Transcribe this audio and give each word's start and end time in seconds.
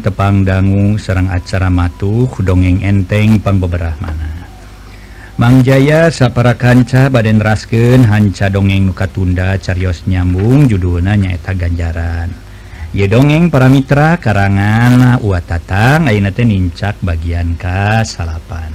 Orang 0.00 0.16
tepang 0.16 0.48
dangu 0.48 0.96
Serang 0.96 1.28
acara 1.28 1.68
matuh 1.68 2.24
dongeng 2.40 2.80
enteng 2.80 3.36
pangbeberahmana 3.36 4.48
Mangjaya 5.36 6.08
sapara 6.08 6.56
kanca 6.56 7.12
baden 7.12 7.36
rasken 7.36 8.08
hanca 8.08 8.48
dongeng 8.48 8.88
nuka 8.88 9.04
tunda 9.12 9.60
carios 9.60 10.08
nyambung 10.08 10.72
judulna 10.72 11.20
nyaeta 11.20 11.52
ganjaran 11.52 12.32
Ye 12.96 13.12
dongeng 13.12 13.52
para 13.52 13.68
mitra 13.68 14.16
karangan 14.16 15.20
uatatang 15.20 16.08
Aina 16.08 16.32
teh 16.32 16.48
nincak 16.48 16.96
bagian 17.04 17.60
ka 17.60 18.00
salapan. 18.00 18.72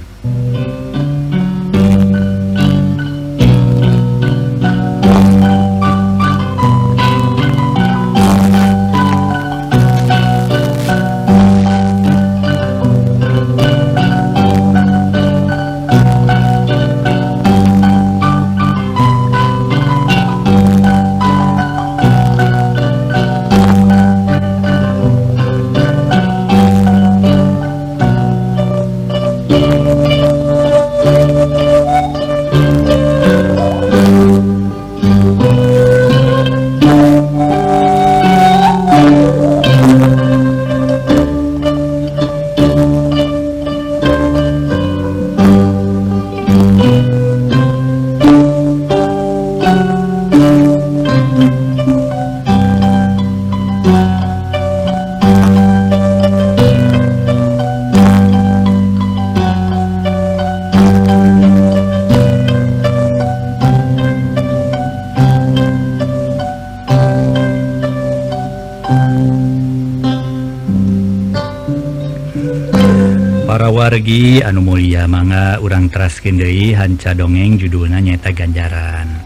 Dewi 76.34 76.74
Hanca 76.74 77.14
dongeng 77.14 77.54
judulnya 77.62 78.02
nyata 78.02 78.34
ganjaran. 78.34 79.22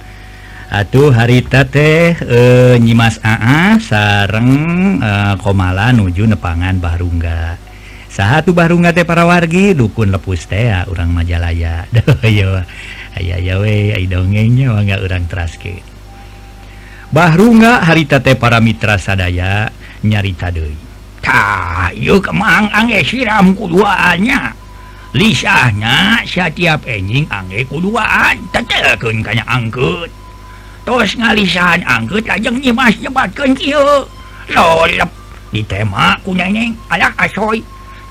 Atuh 0.68 1.08
harita 1.16 1.64
teh 1.64 2.12
e, 2.12 2.40
nyimas 2.76 3.16
Aa 3.24 3.80
sareng 3.80 4.52
e, 5.00 5.10
komala 5.40 5.90
nuju 5.96 6.28
nepangan 6.28 6.76
Barungga 6.78 7.70
satu 8.10 8.50
tuh 8.50 8.54
Barungga 8.58 8.90
teh 8.90 9.06
para 9.06 9.22
wargi? 9.22 9.70
Dukun 9.70 10.10
lepus 10.10 10.50
teh 10.50 10.66
orang 10.90 11.14
Majalaya. 11.14 11.86
Dongengnya 14.10 14.66
mangga 14.74 14.98
urang 14.98 15.24
teraske. 15.30 15.78
Barungga 17.14 17.86
harita 17.86 18.18
teh 18.18 18.34
para 18.34 18.58
mitra 18.58 18.98
sadaya 18.98 19.70
nyarita 20.02 20.50
deui. 20.50 20.74
Tah, 21.22 21.94
yuk 21.94 22.26
kemang 22.26 22.66
angge 22.74 22.98
siram 23.06 23.54
kuduanya. 23.54 24.58
Lisahnya 25.10 26.22
setiap 26.22 26.86
enjing 26.86 27.26
angge 27.34 27.66
kuduaan 27.66 28.38
tetelkeun 28.54 29.26
kanya 29.26 29.42
angkut. 29.50 30.06
Tos 30.86 31.18
ngalisahan 31.18 31.82
angkut 31.82 32.22
lajeng 32.30 32.62
nyimas 32.62 32.94
nyebatkeun 33.02 33.58
kieu. 33.58 34.06
Lolep 34.54 35.10
ditema 35.50 36.14
ku 36.22 36.30
nyeneng 36.30 36.78
alah 36.86 37.10
asoy. 37.18 37.58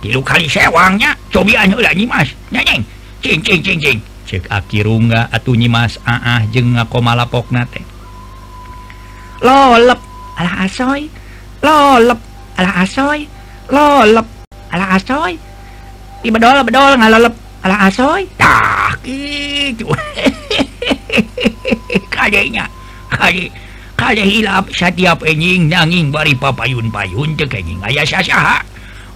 Tilu 0.03 0.19
kali 0.19 0.51
sewangnya 0.51 1.15
cobian 1.31 1.71
heula 1.71 1.95
nyimas. 1.95 2.35
Nyeneng 2.51 2.83
cing 3.23 3.39
cing 3.47 3.63
cing 3.63 3.79
cing. 3.79 3.99
Cek 4.27 4.51
aki 4.51 4.83
rungga 4.83 5.31
atuh 5.31 5.55
nyimas 5.55 6.03
aah 6.03 6.43
jeung 6.51 6.75
ngakomalapokna 6.75 7.63
teh. 7.71 7.83
Lolep 9.39 10.03
alah 10.35 10.67
asoy. 10.67 11.07
Lolep 11.63 12.19
alah 12.59 12.83
asoy. 12.83 13.23
Lolep 13.71 14.27
alah 14.75 14.99
asoy. 14.99 15.39
Di 16.19 16.29
bedol 16.31 16.67
ngalelep 16.99 17.35
ala 17.63 17.91
asoy 17.91 18.27
tah 18.39 18.95
kadenya 22.11 22.67
kade 23.11 23.51
kade 23.95 24.23
hilap 24.23 24.67
setiap 24.71 25.23
enjing 25.23 25.67
nanging 25.71 26.11
bari 26.11 26.35
papayun 26.35 26.91
payun 26.91 27.35
teh 27.35 27.47
kenying 27.47 27.79
aya 27.83 28.03
sasaha 28.07 28.63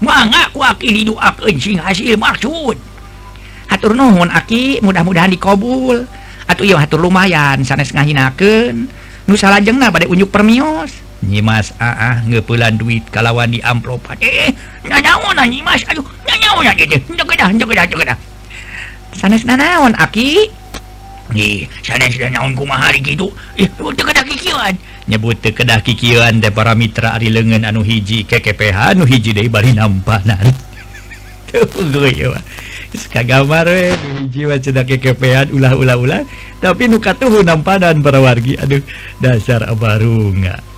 mangga 0.03 0.51
ku 0.51 0.59
aki 0.59 1.03
didoakeun 1.03 1.55
sing 1.59 1.79
hasil 1.79 2.19
maksud 2.19 2.75
hatur 3.71 3.91
nuhun 3.95 4.27
aki 4.31 4.83
mudah-mudahan 4.83 5.31
dikabul 5.31 6.03
atuh 6.47 6.65
ieu 6.67 6.75
hatur 6.75 6.99
lumayan 6.99 7.63
sanes 7.63 7.95
ngahinakeun 7.95 8.91
nu 9.27 9.33
salajengna 9.39 9.87
bade 9.91 10.07
unjuk 10.07 10.31
permios 10.31 10.91
nyimas 11.23 11.71
ah, 11.79 11.95
ah 11.95 12.15
ngepulan 12.27 12.75
duit 12.75 13.07
kalawan 13.09 13.49
di 13.49 13.63
amplop 13.63 14.03
eh, 14.19 14.49
eh 14.49 14.51
nyawa 14.85 15.31
na 15.33 15.43
nyimas. 15.47 15.87
Aduh 15.87 16.03
nyawa 16.27 16.61
na 16.67 16.73
gitu 16.75 16.95
eh, 16.95 16.99
eh. 16.99 17.15
jogedah 17.15 17.49
jogedah 17.55 17.85
jogedah 17.87 18.17
sanes 19.15 19.47
na 19.47 19.55
naon 19.55 19.95
aki? 19.95 20.49
Ih, 21.33 21.65
sanes 21.79 22.19
na 22.19 22.27
naon 22.27 22.53
kumaha 22.57 22.91
hari 22.91 22.99
gitu 22.99 23.31
ih 23.55 23.71
oh, 23.79 23.95
tekedah 23.95 24.25
kikian. 24.27 24.75
Nyebut 25.07 25.39
tekedah 25.39 25.79
kikian 25.79 26.43
teh 26.43 26.51
para 26.51 26.75
mitra 26.75 27.15
ari 27.15 27.31
leungeun 27.31 27.63
anu 27.63 27.87
hiji 27.87 28.27
KKPH 28.27 28.97
anu 28.97 29.07
hiji 29.07 29.31
deui 29.31 29.47
bari 29.47 29.71
nampanan. 29.71 30.51
Tuh 31.53 31.69
gue 31.69 32.33
kagamar 33.13 33.69
jiwa 34.29 34.57
cedak 34.57 34.89
kekepean 34.89 35.53
ulah 35.53 35.73
ulah 35.77 35.97
ulah. 35.97 36.21
Tapi 36.59 36.89
nu 36.89 36.97
tuh 36.97 37.45
nampadan 37.45 38.01
para 38.01 38.19
wargi. 38.21 38.57
Aduh 38.57 38.81
dasar 39.21 39.65
abarunga 39.69 40.72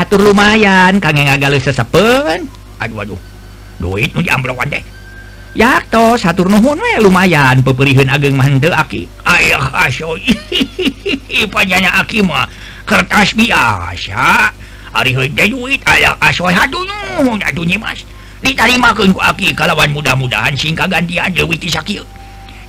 atur 0.00 0.20
lumayan 0.24 0.96
kage 0.96 1.22
ngagal 1.28 1.60
sesepen. 1.60 2.48
Aduh 2.80 3.04
aduh. 3.04 3.20
Duit 3.80 4.12
nu 4.12 4.20
jamblokan 4.20 4.68
deh 4.68 4.84
yakto 5.54 6.14
hatur 6.14 6.46
nuhun 6.46 6.78
we 6.78 6.92
lumayan. 7.02 7.60
Peperihan 7.60 8.08
ageng 8.08 8.36
mande 8.38 8.70
aki. 8.70 9.06
Ayah 9.26 9.68
asyo 9.86 10.16
panyanya 11.52 11.90
aki 12.00 12.22
mah. 12.22 12.46
Kertas 12.86 13.34
biasa. 13.34 14.50
Hari 14.90 15.14
teh 15.14 15.46
duit 15.46 15.80
ayah 15.86 16.14
asoy 16.18 16.50
hatu 16.50 16.82
nuhun 16.82 17.38
atuh 17.42 17.62
nyimas. 17.62 18.02
Ditarimakeun 18.40 19.12
ku 19.12 19.20
aki 19.20 19.52
kalawan 19.52 19.92
mudah-mudahan 19.92 20.56
sing 20.56 20.72
kagantian 20.72 21.28
dewi 21.36 21.60
kisakil 21.60 22.00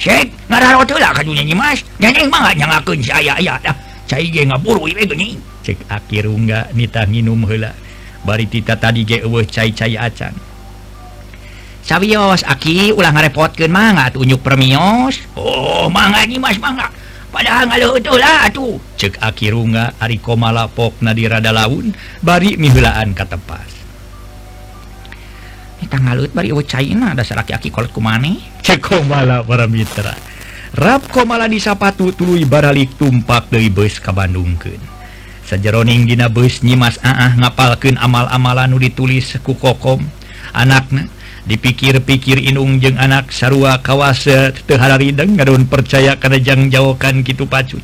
Syekh, 0.02 0.34
ngararo 0.50 0.82
telah 0.82 1.14
kadunya 1.14 1.46
nyimas, 1.46 1.86
Nyanyi 2.02 2.26
mah 2.26 2.50
nyangakeun 2.58 2.98
ngakun 2.98 3.00
saya 3.06 3.38
ayah 3.38 3.54
dah. 3.62 3.76
Cai 4.10 4.28
ge 4.34 4.42
ngaburu 4.50 4.90
ibe 4.90 5.06
geni. 5.06 5.38
cek 5.62 5.88
akirungga 5.90 6.74
nitah 6.74 7.06
minum 7.06 7.46
hela 7.46 7.74
bari 8.26 8.46
tita 8.50 8.78
tadi 8.78 9.06
ge 9.06 9.22
eueuh 9.22 9.46
cai-cai 9.46 9.98
acan 9.98 10.52
Sawios 11.82 12.46
aki 12.46 12.94
ulah 12.94 13.10
ngarepotkeun 13.10 13.74
mangga 13.74 14.14
atuh 14.14 14.22
unyuk 14.22 14.46
permios. 14.46 15.18
Oh, 15.34 15.90
mangga 15.90 16.22
ni 16.30 16.38
Mas 16.38 16.62
mangga. 16.62 16.94
Padahal 17.34 17.66
ngaluhut 17.74 18.06
lah 18.22 18.46
atuh. 18.46 18.78
cek 19.02 19.18
aki 19.18 19.50
rungga 19.50 19.98
ari 19.98 20.22
komala 20.22 20.70
pokna 20.70 21.16
di 21.16 21.26
rada 21.26 21.50
laun 21.50 21.90
bari 22.22 22.54
miheulaan 22.54 23.18
ka 23.18 23.26
tepas. 23.26 23.72
Eta 25.82 25.98
ngaluhut 25.98 26.30
bari 26.38 26.54
eueuh 26.54 26.62
caina 26.62 27.18
dasar 27.18 27.42
aki-aki 27.42 27.74
kolot 27.74 27.90
kumane. 27.90 28.38
Cek 28.62 28.78
komala 28.78 29.42
para 29.42 29.66
mitra. 29.66 30.14
Rap 30.78 31.10
komala 31.10 31.50
di 31.50 31.58
sapatu 31.58 32.14
tuluy 32.14 32.46
baralik 32.46 32.94
tumpak 32.94 33.50
deui 33.50 33.74
beus 33.74 33.98
ka 33.98 34.14
Bandungkeun. 34.14 35.01
sajaroning 35.52 36.08
dina 36.08 36.32
bus 36.32 36.64
nyimas 36.64 36.96
aah 37.04 37.36
ngapalken 37.36 38.00
amal-amalan 38.00 38.72
nu 38.72 38.80
ditulis 38.80 39.36
ku 39.44 39.52
kokom. 39.60 40.00
Anaknya 40.56 41.12
dipikir-pikir 41.44 42.40
inung 42.40 42.80
jeung 42.80 42.96
anak 42.96 43.36
sarua 43.36 43.84
kawase 43.84 44.56
teharideng 44.64 45.36
ngaun 45.36 45.68
percaya 45.68 46.16
kanajang 46.16 46.72
jawakan 46.72 47.20
gitu 47.28 47.44
pacut. 47.44 47.84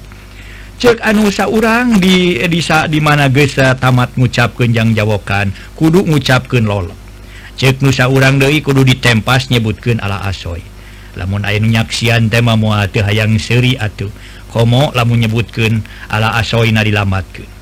Cek 0.80 1.04
anu 1.04 1.28
saurang 1.28 2.00
di 2.00 2.40
disa 2.48 2.88
di 2.88 3.04
mana 3.04 3.28
gesa 3.28 3.76
tamat 3.76 4.16
ngucapkenjang 4.16 4.96
jawakan 4.96 5.52
kudu 5.76 6.06
ngucapken 6.06 6.70
lolo 6.70 6.96
cek 7.58 7.82
nusa 7.82 8.06
urang 8.06 8.38
Dewi 8.38 8.62
kudu 8.62 8.86
ditempas 8.86 9.50
nyebutkan 9.50 10.00
ala 10.00 10.24
asoy. 10.30 10.62
Lamun 11.18 11.42
nyaksian 11.50 12.30
tema 12.30 12.54
muate 12.54 13.02
hayang 13.02 13.42
seri 13.42 13.74
atuh. 13.74 14.14
Komo 14.54 14.94
lamun 14.94 15.26
nyebutkan 15.26 15.82
ala 16.14 16.38
asoy 16.38 16.70
na 16.70 16.86
dilamatkan 16.86 17.57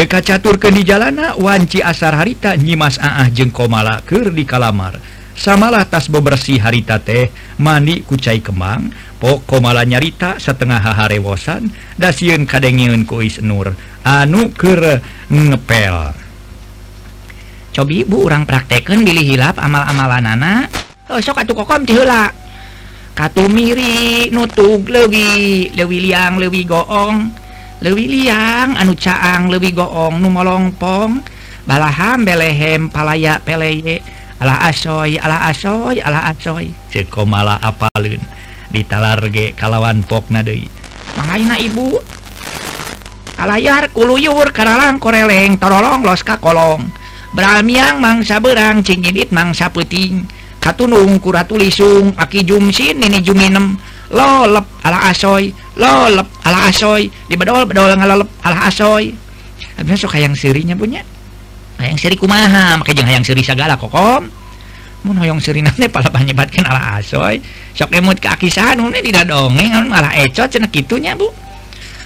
Eh, 0.00 0.08
TK 0.08 0.32
catur 0.32 0.56
ke 0.56 0.72
di 0.72 0.80
jalana 0.80 1.36
wanci 1.36 1.84
asar 1.84 2.16
harita 2.16 2.56
nyimas 2.56 2.96
Aah 2.96 3.28
jeung 3.28 3.52
komala 3.52 4.00
keur 4.00 4.32
di 4.32 4.48
kalamar 4.48 4.96
samalah 5.36 5.84
tas 5.84 6.08
bebersih 6.08 6.56
harita 6.56 6.96
teh 6.96 7.28
mandi 7.60 8.00
kucai 8.00 8.40
kembang 8.40 8.88
pok 9.20 9.44
komala 9.44 9.84
nyarita 9.84 10.40
setengah 10.40 10.80
haharewosan 10.80 11.68
dasiun 12.00 12.48
kadengiun 12.48 13.04
kuis 13.04 13.44
nur 13.44 13.76
anu 14.00 14.48
keur 14.56 15.04
ngepel. 15.28 16.16
Cobi 17.76 18.08
bu 18.08 18.24
orang 18.24 18.48
praktekkan 18.48 19.04
bilih 19.04 19.36
hilap 19.36 19.60
amal-amalan 19.60 20.24
anak 20.32 20.72
oh, 21.12 21.20
eh, 21.20 21.20
sok 21.20 21.44
atuh 21.44 21.52
kokom 21.52 21.84
tihula 21.84 22.32
katu 23.12 23.52
miri 23.52 24.32
nutug 24.32 24.80
lewi 24.88 25.68
lewi 25.76 26.08
liang 26.08 26.40
lewi 26.40 26.64
goong. 26.64 27.49
lebih 27.80 28.06
liang 28.12 28.76
anu 28.76 28.92
caang 28.92 29.48
lebih 29.48 29.76
goong 29.80 30.20
numolongpong 30.20 31.24
balaham 31.64 32.24
belehem 32.24 32.92
palaya 32.92 33.40
peleye. 33.40 34.00
Ala 34.40 34.72
asoy 34.72 35.20
ala 35.20 35.52
asoy 35.52 36.00
ala 36.00 36.32
asoy. 36.32 36.72
Ceko 36.88 37.28
mala 37.28 37.60
apalun 37.60 38.24
ditalarge 38.72 39.52
kalawan 39.52 40.00
pokna 40.00 40.40
deui. 40.40 40.64
Mangaina 41.16 41.60
ibu. 41.60 42.00
Kalayar 43.36 43.92
kuluyur 43.92 44.48
karalang 44.52 44.96
koreleng 44.96 45.60
torolong 45.60 46.00
los 46.04 46.24
ka 46.24 46.40
kolong. 46.40 46.88
Bramiang 47.36 48.00
mangsa 48.00 48.40
berang 48.40 48.80
cinggidit 48.80 49.28
mangsa 49.28 49.68
puting. 49.68 50.24
Katunung 50.60 51.20
kuratulisung 51.20 52.16
aki 52.16 52.44
jumsin 52.44 53.00
nini 53.00 53.20
juminem 53.20 53.76
lolep 54.10 54.66
ala 54.84 55.08
asoy. 55.10 55.54
Lolep 55.78 56.28
ala 56.44 56.68
asoy. 56.68 57.08
Di 57.30 57.34
bedol 57.38 57.64
bedol 57.64 57.94
ngalolep 57.94 58.28
ala 58.44 58.68
asoy. 58.68 59.14
Habis 59.80 60.04
sok 60.04 60.12
hayang 60.18 60.36
sirinya 60.36 60.76
punya 60.76 61.00
hayang 61.80 61.96
siri 61.96 62.16
kumaha? 62.20 62.76
Make 62.76 62.92
jeung 62.92 63.08
hayang 63.08 63.24
siri 63.24 63.40
sagala 63.40 63.80
kokom. 63.80 64.28
Mun 65.00 65.16
hoyong 65.16 65.40
siri 65.40 65.64
nate 65.64 65.88
pala 65.88 66.12
panyebatkeun 66.12 66.68
ala 66.68 67.00
asoy. 67.00 67.40
Sok 67.72 67.96
emut 67.96 68.20
ka 68.20 68.36
akisahan 68.36 68.76
mun 68.76 68.92
tidak 68.92 69.24
dongeng 69.24 69.88
malah 69.88 70.12
ecot 70.20 70.52
cenah 70.52 70.68
kitu 70.68 71.00
nya 71.00 71.16
bu. 71.16 71.32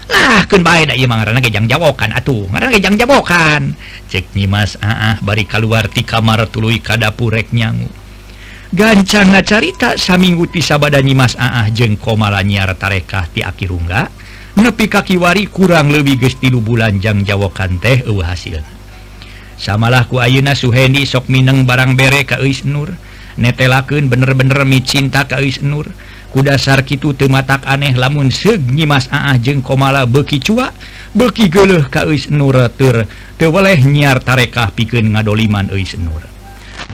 Lah 0.05 0.47
keun 0.47 0.63
bae 0.63 0.87
da 0.87 0.95
ieu 0.95 1.11
mah 1.11 1.19
ngaranna 1.19 1.43
gejang 1.43 1.67
jawokan 1.67 2.15
atuh. 2.15 2.47
Ngaranna 2.55 2.73
gejang 2.79 2.95
jawokan. 2.95 3.75
Cek 4.07 4.39
nyimas 4.39 4.79
aah 4.79 5.19
bari 5.19 5.43
kaluar 5.43 5.91
ti 5.91 6.07
kamar 6.07 6.47
tuluy 6.47 6.79
ka 6.79 6.95
dapur 6.95 7.35
rek 7.35 7.51
nyangu. 7.51 7.91
gancang 8.75 9.31
carita 9.47 9.95
saminggu 9.95 10.51
sabada 10.59 10.99
Mas 11.15 11.39
Aah 11.39 11.71
jeng 11.71 11.95
komala 11.95 12.43
nyiar 12.43 12.75
tarekah 12.75 13.31
ti 13.31 13.47
akirungga. 13.47 14.11
Nepi 14.55 14.87
kakiwari 14.91 15.47
kurang 15.51 15.91
lebih 15.91 16.19
gestilu 16.19 16.63
bulanjang 16.63 17.27
jawokan 17.27 17.79
teh 17.83 18.07
uh 18.07 18.23
hasil 18.23 18.63
samalah 19.59 20.07
ku 20.11 20.19
Ayeuna 20.19 20.59
Suhendi 20.59 21.07
sok 21.07 21.31
Mineng 21.31 21.65
barang 21.65 21.95
bere 21.95 22.27
Kais 22.27 22.67
Nur. 22.67 22.91
Netelaken 23.35 24.07
bener-bener 24.11 24.63
micinta 24.63 25.27
Kais 25.27 25.63
Nur. 25.63 25.91
Kudasar 26.35 26.83
Kitu 26.83 27.15
tematak 27.15 27.63
aneh 27.63 27.95
lamun 27.95 28.35
segnyi 28.35 28.91
Mas 28.91 29.07
Aah 29.15 29.39
jeng 29.39 29.63
komala 29.63 30.03
beki 30.03 30.43
cua 30.43 30.75
beki 31.15 31.47
ka 31.51 32.03
Kais 32.03 32.27
Nur 32.31 32.59
teu 32.75 33.51
weleh 33.55 33.79
nyiar 33.87 34.19
tarekah 34.19 34.75
piken 34.75 35.15
ngadoliman 35.15 35.71
Eis 35.71 35.95
Nur. 35.95 36.34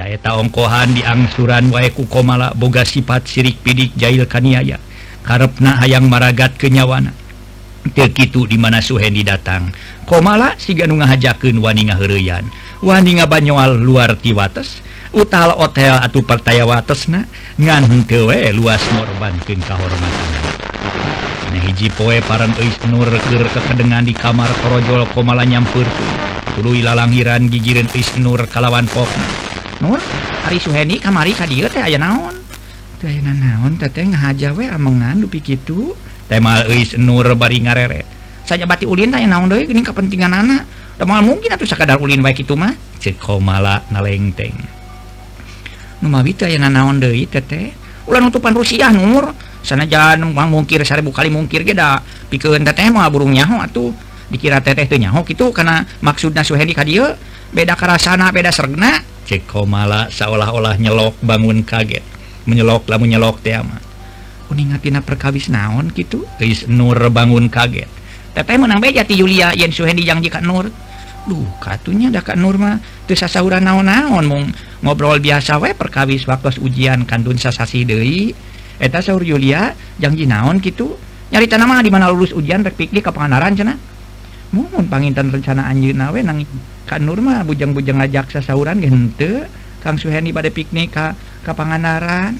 dayeta 0.00 0.40
ongkohan 0.40 0.96
diangsuran 0.96 1.68
waeku 1.68 2.08
komala 2.08 2.56
boga 2.56 2.88
sifat 2.88 3.28
sirik 3.28 3.60
pidik 3.60 3.92
jail 4.00 4.24
kaniaya. 4.24 4.80
Karepna 5.20 5.76
hayang 5.84 6.08
maragat 6.08 6.56
kenyawana. 6.56 7.12
Terkitu 7.92 8.48
dimana 8.48 8.80
Suhendi 8.80 9.20
datang. 9.20 9.68
Komala 10.08 10.56
siganung 10.56 11.04
ngahajaken 11.04 11.60
waninga 11.60 12.00
heyan 12.00 12.48
waninga 12.80 13.28
banyowal 13.28 13.76
luar 13.76 14.16
tiwates. 14.16 14.80
Utal 15.10 15.52
hotel 15.58 15.98
atau 16.00 16.22
pertaya 16.22 16.64
watesna 16.64 17.26
ngan 17.60 18.06
kewe 18.08 18.54
luas 18.56 18.80
morban 18.94 19.34
ke 19.42 19.58
kahormatan. 19.58 20.30
Nah, 21.50 21.60
hiji 21.66 21.90
poe 21.90 22.22
paran 22.22 22.54
eis 22.62 22.78
nur 22.86 23.10
keur 23.10 23.42
kekedengan 23.50 24.06
di 24.06 24.14
kamar 24.14 24.48
korojol 24.62 25.02
komala 25.10 25.42
nyampur 25.42 25.82
tuluy 26.54 26.78
lalanghiran 26.86 27.50
gigireun 27.50 27.90
eis 27.90 28.14
nur 28.22 28.46
kalawan 28.46 28.86
pokna. 28.86 29.49
Nur 29.80 29.96
Ari 30.44 30.60
Suheni 30.60 31.00
kamari 31.00 31.32
ka 31.32 31.48
dieu 31.48 31.64
teh 31.72 31.80
aya 31.80 31.96
naon? 31.96 32.36
Teh 33.00 33.08
aya 33.08 33.32
naon? 33.32 33.80
Teteh 33.80 34.04
ngahaja 34.12 34.52
we 34.52 34.68
amongan 34.68 35.24
dupi 35.24 35.40
kitu 35.40 35.96
teh 36.28 36.36
euis 36.36 36.92
eis 36.94 37.00
Nur 37.00 37.24
bari 37.32 37.64
ngarere. 37.64 38.04
Saja 38.44 38.68
bati 38.68 38.84
ulin 38.84 39.08
teh 39.08 39.24
naon 39.24 39.48
deui 39.48 39.64
geuning 39.64 39.84
kapentingan 39.84 40.36
anak. 40.36 40.68
Da 41.00 41.08
mal 41.08 41.24
mungkin 41.24 41.56
atuh 41.56 41.64
sakadar 41.64 41.96
ulin 41.96 42.20
wae 42.20 42.36
kitu 42.36 42.52
mah. 42.60 42.76
Ceuk 43.00 43.16
komala 43.16 43.80
nalengteng. 43.88 44.52
Nu 46.04 46.12
mawi 46.12 46.36
teh 46.36 46.52
aya 46.52 46.60
naon 46.60 47.00
deui 47.00 47.24
teteh 47.24 47.72
ulah 48.04 48.20
nutupan 48.20 48.52
Rusia 48.52 48.92
Nur. 48.92 49.32
Sana 49.60 49.84
jangan 49.84 50.28
mang 50.32 50.48
mungkir 50.52 50.80
seribu 50.84 51.12
kali 51.12 51.28
mungkir 51.32 51.64
geda 51.64 52.00
pikeun 52.28 52.64
teteh 52.68 52.92
mah 52.92 53.08
burung 53.08 53.32
nyaho 53.32 53.64
atuh. 53.64 53.96
Dikira 54.28 54.60
teteh 54.60 54.84
teh 54.84 55.00
nyaho 55.00 55.24
gitu 55.24 55.56
karena 55.56 55.88
maksudna 56.04 56.44
Suheni 56.44 56.76
ka 56.76 56.84
dieu 56.84 57.08
beda 57.50 57.74
karasana 57.80 58.28
beda 58.28 58.52
sergna 58.52 59.00
cekomala 59.30 60.10
seolah-olah 60.10 60.74
nyelok 60.82 61.22
bangun 61.22 61.62
kaget. 61.62 62.02
Menyelok 62.50 62.90
lah 62.90 62.98
nyelok 62.98 63.38
tema 63.46 63.78
kuningatina 64.50 64.98
perkawis 64.98 65.46
naon 65.46 65.94
gitu 65.94 66.26
Is 66.42 66.66
Nur 66.66 66.98
bangun 67.14 67.46
kaget. 67.46 67.86
Teteh 68.34 68.58
menang 68.58 68.82
beja 68.82 69.06
jati 69.06 69.14
Yulia 69.14 69.54
yen 69.54 69.70
Suhendi 69.70 70.02
janji 70.02 70.26
jika 70.26 70.42
Nur. 70.42 70.66
Duh 71.30 71.46
katunya 71.62 72.10
dah 72.10 72.26
Kak 72.26 72.34
Nur 72.34 72.58
mah. 72.58 72.82
Teu 73.06 73.14
sasahuran 73.14 73.62
naon-naon 73.62 74.26
mung 74.26 74.50
ngobrol 74.82 75.22
biasa 75.22 75.62
we 75.62 75.70
perkawis 75.70 76.26
waktu 76.26 76.58
ujian 76.58 77.06
kandun 77.06 77.38
sasasi 77.38 77.86
deui. 77.86 78.34
Eta 78.82 78.98
sahur 78.98 79.22
Yulia 79.22 79.78
janji 80.02 80.26
naon 80.26 80.58
gitu 80.58 80.98
nyarita 81.30 81.54
nama 81.54 81.78
di 81.78 81.94
mana 81.94 82.10
lulus 82.10 82.34
ujian 82.34 82.66
rek 82.66 82.74
piknik 82.74 83.06
ka 83.06 83.14
Pangandaran 83.14 83.54
cenah. 83.54 83.78
pangintan 84.90 85.30
rencana 85.30 85.70
anjeunna 85.70 86.10
we 86.10 86.20
nang 86.26 86.42
kan 86.84 87.00
Nurma 87.06 87.46
bujang-bujang 87.46 88.02
ngajak 88.02 88.34
sasauran 88.34 88.82
gente 88.82 89.46
Kang 89.80 89.96
Suheni 89.96 90.34
pada 90.34 90.52
piknik 90.52 90.92
ka 90.92 91.14
Pangandaran. 91.54 92.36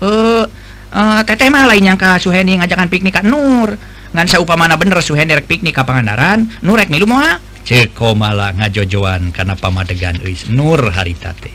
Eh 0.00 0.44
uh, 0.92 1.20
teteh 1.24 1.48
mah 1.48 1.66
lain 1.66 1.88
yang 1.88 1.98
ka 1.98 2.20
Suheni 2.20 2.60
ngajakan 2.60 2.92
piknik 2.92 3.16
ka 3.16 3.22
Nur. 3.24 3.74
Ngan 4.10 4.26
saupamana 4.28 4.76
bener 4.76 5.00
Suheni 5.00 5.32
rek 5.32 5.46
piknik 5.46 5.78
ka 5.78 5.86
Pangandaran 5.86 6.50
Nur 6.66 6.76
rek 6.76 6.90
milu 6.90 7.06
moal 7.06 7.38
ceko 7.60 8.16
malah 8.16 8.56
ngajojoan 8.56 9.30
karena 9.30 9.54
pamadegan 9.54 10.18
eis 10.26 10.48
Nur 10.50 10.90
harita 10.90 11.30
teh 11.36 11.54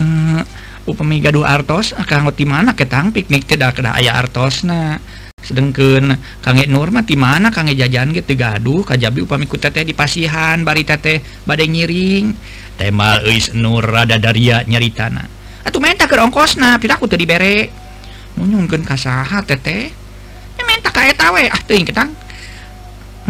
uh, 0.00 0.40
upami 0.88 1.20
gaduh 1.20 1.44
artos 1.44 1.92
akan 1.92 2.28
ngoti 2.28 2.44
mana 2.48 2.72
ketang 2.72 3.12
piknik 3.12 3.44
tidak 3.46 3.78
kena 3.78 3.94
ayah 4.00 4.18
artosna. 4.18 4.98
sedengken 5.40 6.16
kangge 6.44 6.68
Nurma 6.68 7.04
di 7.04 7.16
mana? 7.16 7.52
Kangge 7.52 7.76
jajan 7.76 8.12
gitu 8.12 8.36
gaduh. 8.36 8.82
Kajabi 8.84 9.24
upamiku 9.24 9.56
teteh 9.56 9.84
di 9.84 9.92
pasihan. 9.92 10.60
Bari 10.62 10.82
teteh 10.84 11.22
badai 11.44 11.68
nyiring 11.68 12.36
tema 12.80 13.20
Nur 13.52 13.84
rada 13.84 14.16
daria 14.16 14.64
nyeri 14.64 14.88
tanah 14.88 15.40
atau 15.60 15.78
minta 15.78 16.08
ke 16.08 16.16
ongkosna 16.16 16.80
piraku 16.80 17.04
tuh 17.04 17.20
dibere. 17.20 17.68
Munyungkan 18.40 18.80
kasaha 18.80 19.44
teteh. 19.44 19.92
Menta 20.60 20.92
kayak 20.92 21.18
tawe 21.18 21.42
ah 21.50 21.60
tuh 21.64 21.76
ketang. 21.84 22.10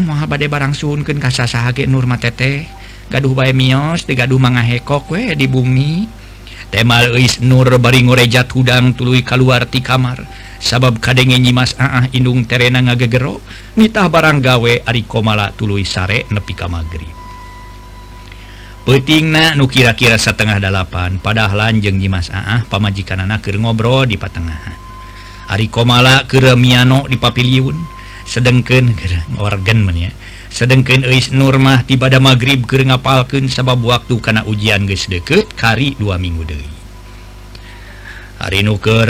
Mah 0.00 0.24
badai 0.26 0.46
barang 0.46 0.74
sunken 0.74 1.18
kasasaha 1.18 1.74
ke 1.74 1.86
Nurma 1.90 2.18
teteh. 2.18 2.66
Gaduh 3.10 3.34
bae 3.34 3.50
mios 3.50 4.06
di 4.06 4.14
gaduh 4.14 4.38
mangahekok 4.38 5.10
we 5.10 5.34
di 5.34 5.50
bumi. 5.50 6.06
Tema 6.70 7.02
Eis 7.10 7.42
Nur 7.42 7.66
bari 7.82 8.06
ngorejat 8.06 8.46
hudang 8.54 8.94
tului 8.94 9.26
keluar 9.26 9.66
ti 9.66 9.82
kamar. 9.82 10.22
sabab 10.60 11.00
kadenge 11.00 11.40
nyimas 11.40 11.74
aah 11.80 12.06
Indung 12.12 12.44
terena 12.44 12.84
ngagegero 12.84 13.40
nitah 13.80 14.06
barang 14.06 14.44
gawe 14.44 14.86
ari 14.86 15.02
komala 15.08 15.50
tuluy 15.56 15.88
sare 15.88 16.28
nepi 16.28 16.52
ka 16.52 16.68
magrib 16.68 17.16
petingna 18.84 19.56
nu 19.56 19.68
kira-kira 19.68 20.16
setengah 20.16 20.60
dalapan 20.60 21.20
padahalan 21.20 21.80
lanjeng 21.80 21.96
nyimas 21.96 22.28
aah 22.28 22.64
pamajikan 22.68 23.22
anak 23.22 23.44
keur 23.44 23.60
ngobrol 23.60 24.08
di 24.08 24.16
patengahan. 24.16 24.76
Ari 25.50 25.66
komala 25.66 26.30
keremiano 26.30 27.10
di 27.10 27.18
papiliun 27.18 27.74
sedengken 28.22 28.94
organ 29.42 29.82
menya 29.82 30.14
sedengken 30.50 31.02
Eis 31.06 31.34
Nurmah 31.34 31.82
tiba 31.86 32.06
magrib 32.22 32.66
ke 32.66 32.82
ngapalken 32.82 33.50
sabab 33.50 33.82
waktu 33.82 34.18
karena 34.22 34.46
ujian 34.46 34.86
guys 34.86 35.10
deket 35.10 35.50
kari 35.54 35.98
dua 35.98 36.18
minggu 36.18 36.46
Dewi 36.46 36.79
hari 38.40 38.64
nuker 38.64 39.06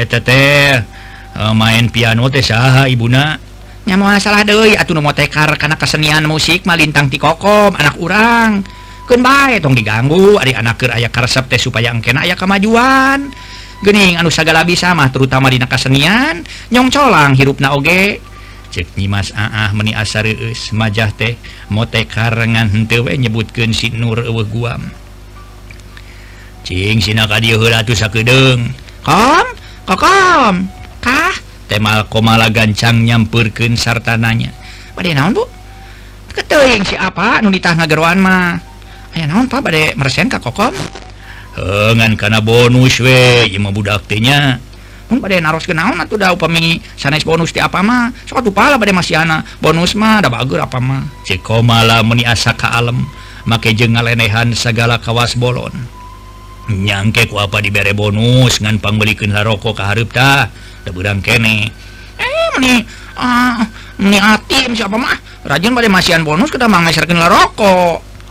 ETT 0.00 0.30
eh, 0.32 0.80
eh, 1.36 1.52
main 1.52 1.92
piano 1.92 2.32
teh 2.32 2.40
saha 2.40 2.88
ibuna? 2.88 3.36
Nya 3.84 4.00
mau 4.00 4.08
salah 4.16 4.40
deui 4.48 4.72
atuh 4.72 4.96
nu 4.96 5.04
tekar 5.12 5.60
kana 5.60 5.76
kesenian 5.76 6.24
musik 6.24 6.64
mah 6.64 6.72
lintang 6.72 7.12
ti 7.12 7.20
kokom 7.20 7.76
anak 7.76 8.00
urang. 8.00 8.64
Keun 9.04 9.20
bae 9.20 9.60
tong 9.60 9.76
diganggu 9.76 10.40
ari 10.40 10.56
anak 10.56 10.80
keur 10.80 10.96
aya 10.96 11.12
karesep 11.12 11.44
teh 11.52 11.60
supaya 11.60 11.92
engkena 11.92 12.24
aya 12.24 12.32
kemajuan 12.32 13.28
gening 13.84 14.16
anu 14.16 14.32
sagala 14.32 14.64
bisa 14.64 14.96
mah 14.96 15.12
terutama 15.12 15.52
dina 15.52 15.68
kesenian 15.68 16.40
nyong 16.72 16.88
colang 16.88 17.36
hirupna 17.36 17.76
oge. 17.76 18.24
Cek 18.72 18.96
Nyimas 18.96 19.30
Aah 19.36 19.70
meni 19.76 19.92
asareus 19.92 20.72
majah 20.72 21.12
teh 21.12 21.36
motekar 21.68 22.32
ngan 22.32 22.72
henteu 22.72 23.04
we 23.04 23.20
nyebutkeun 23.20 23.76
si 23.76 23.92
Nur 23.92 24.24
eueuh 24.24 24.48
guam. 24.48 25.03
Kah? 31.04 31.32
Temal 31.68 32.08
komala 32.08 32.48
gancang 32.48 33.04
nyampurken 33.04 33.76
sartananya. 33.76 34.48
Bade 34.96 35.12
naon 35.12 35.36
Bu? 35.36 35.44
Keteling 36.32 36.82
siapa 36.88 37.44
nu 37.44 37.52
ditahgerwan 37.52 38.16
mah. 38.16 38.56
Aya 39.12 39.28
naon 39.28 39.44
Pak? 39.44 39.60
Bade 39.60 39.92
meresen 39.92 40.32
Ka 40.32 40.40
kokom 40.40 40.72
hengan 41.54 42.16
karena 42.18 42.40
bonus 42.42 42.98
we. 42.98 43.46
Budaknya 43.54 44.58
bade 45.14 45.38
naros 45.38 45.62
kenaon 45.68 46.00
atuh 46.02 46.18
da 46.18 46.34
upami 46.34 46.82
sanes 46.98 47.22
bonus 47.22 47.54
ti 47.54 47.62
apa 47.62 47.84
mah? 47.84 48.10
Suatu 48.26 48.50
pala 48.50 48.74
badai 48.74 48.96
masih 48.96 49.20
anak 49.20 49.46
bonus 49.62 49.94
mah 49.94 50.18
da 50.24 50.32
bagus 50.32 50.58
apa 50.58 50.82
mah? 50.82 51.06
Si 51.22 51.38
komala 51.38 52.02
meni 52.02 52.26
asa 52.26 52.50
ka 52.56 52.74
alam 52.74 53.06
make 53.46 53.70
jeung 53.78 53.94
ngalenehan 53.94 54.56
segala 54.58 54.98
kawas 54.98 55.38
bolon. 55.38 55.70
nyangkek 56.70 57.28
apa 57.36 57.60
diberre 57.60 57.92
bonus 57.92 58.60
nganpang 58.64 58.96
belikin 58.96 59.36
larokok 59.36 59.76
kehartah 59.76 60.48
berang 60.92 61.20
kene. 61.24 61.68
Eh, 62.20 62.80
ah, 63.16 63.64
Rajin 65.44 65.76
pada 65.76 65.88
masihan 65.92 66.24
bonus 66.24 66.48
kita 66.48 66.68
mengajarkan 66.68 67.20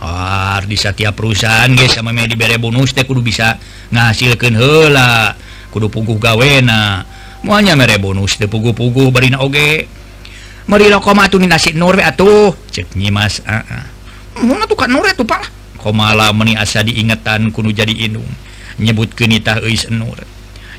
Ah 0.04 0.58
di 0.66 0.76
setiap 0.76 1.16
perusahaan 1.16 1.70
guys 1.72 1.94
sama 1.94 2.12
diberre 2.26 2.58
bonus 2.58 2.92
teh 2.92 3.06
kudu 3.06 3.22
bisa 3.22 3.56
ngasilkan 3.94 4.58
hela 4.58 5.38
kudu 5.70 5.88
puguh 5.88 6.18
gawena. 6.18 7.06
Semuanya 7.44 7.76
mere 7.76 8.00
bonus 8.00 8.40
de 8.40 8.48
pugu-pugu 8.48 9.12
berina 9.12 9.36
oge. 9.44 9.84
Meri 10.64 10.88
rokok 10.88 11.12
matuh 11.12 11.36
nasi 11.44 11.76
nur 11.76 11.92
atuh. 12.00 12.56
Cek 12.72 12.96
nyimas 12.96 13.44
ah, 13.44 13.60
ah. 13.60 13.60
uh 13.60 14.40
-uh. 14.40 14.48
mana 14.48 14.64
tuh 14.64 14.80
kan 14.80 14.88
nur 14.88 15.04
tuh 15.12 15.28
pak. 15.28 15.63
komala 15.84 16.32
meni 16.32 16.56
asa 16.56 16.80
diingetan 16.80 17.52
kuno 17.52 17.68
jadi 17.68 17.92
inung. 18.08 18.26
Nyebut 18.80 19.12
kenitah 19.12 19.60
nur. 19.92 20.16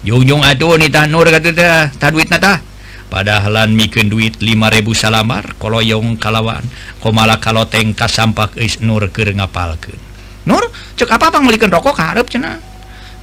Jungjung 0.02 0.42
aduh 0.42 0.82
nitah 0.82 1.06
nur 1.06 1.30
kata 1.30 2.10
duit 2.10 2.30
nata 2.34 2.62
padahalan 3.10 3.72
miken 3.74 4.10
duit 4.10 4.42
5000 4.42 4.82
salamar 4.98 5.54
koloyong 5.62 6.18
kalawan. 6.18 6.66
Komala 7.00 7.38
kalau 7.38 7.70
tengka 7.70 8.10
sampak 8.10 8.58
is 8.58 8.82
nur 8.82 9.06
keur 9.14 9.30
ngapalkeun. 9.30 10.02
Nur? 10.46 10.62
Cek 10.98 11.10
apa 11.10 11.34
apa 11.34 11.38
melikeun 11.42 11.74
rokok? 11.74 11.98
Harap 11.98 12.30
cenah. 12.30 12.62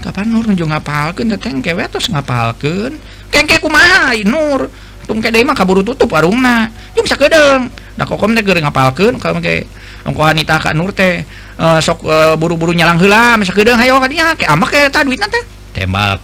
Kapan 0.02 0.34
Nur 0.34 0.46
nunjuk 0.50 0.66
ngapalkeun? 0.66 1.30
Teteh 1.34 1.54
kewe 1.62 1.86
tos 1.86 2.10
ngapalkeun. 2.10 2.98
Kengke 3.30 3.62
kumaha 3.62 4.14
Nur? 4.26 4.70
Tung 5.06 5.18
deui 5.18 5.42
mah 5.46 5.54
kaburu 5.54 5.82
tutup 5.82 6.10
warungna. 6.10 6.70
Jeung 6.94 7.06
sakedeung 7.06 7.70
da 7.94 8.06
kokom 8.06 8.34
teh 8.34 8.42
keur 8.42 8.58
ngapalkeun. 8.58 9.22
Kalau 9.22 9.38
make 9.38 9.70
ongkohan 10.02 10.38
nitah 10.38 10.58
ka 10.58 10.70
Nur 10.74 10.90
teh. 10.90 11.22
Uh, 11.60 11.78
sok 11.84 12.08
uh, 12.08 12.32
buru-buru 12.40 12.72
nyalang 12.72 12.96
hela 12.96 13.36
misalkedeng 13.36 13.76
hayo 13.76 14.00
kadinya 14.00 14.32
ah, 14.32 14.34
ke 14.34 14.48
amak 14.48 14.72
eh, 14.72 14.88
ke 14.88 14.92
ta 14.92 15.04
duit 15.04 15.20
nanti 15.20 15.36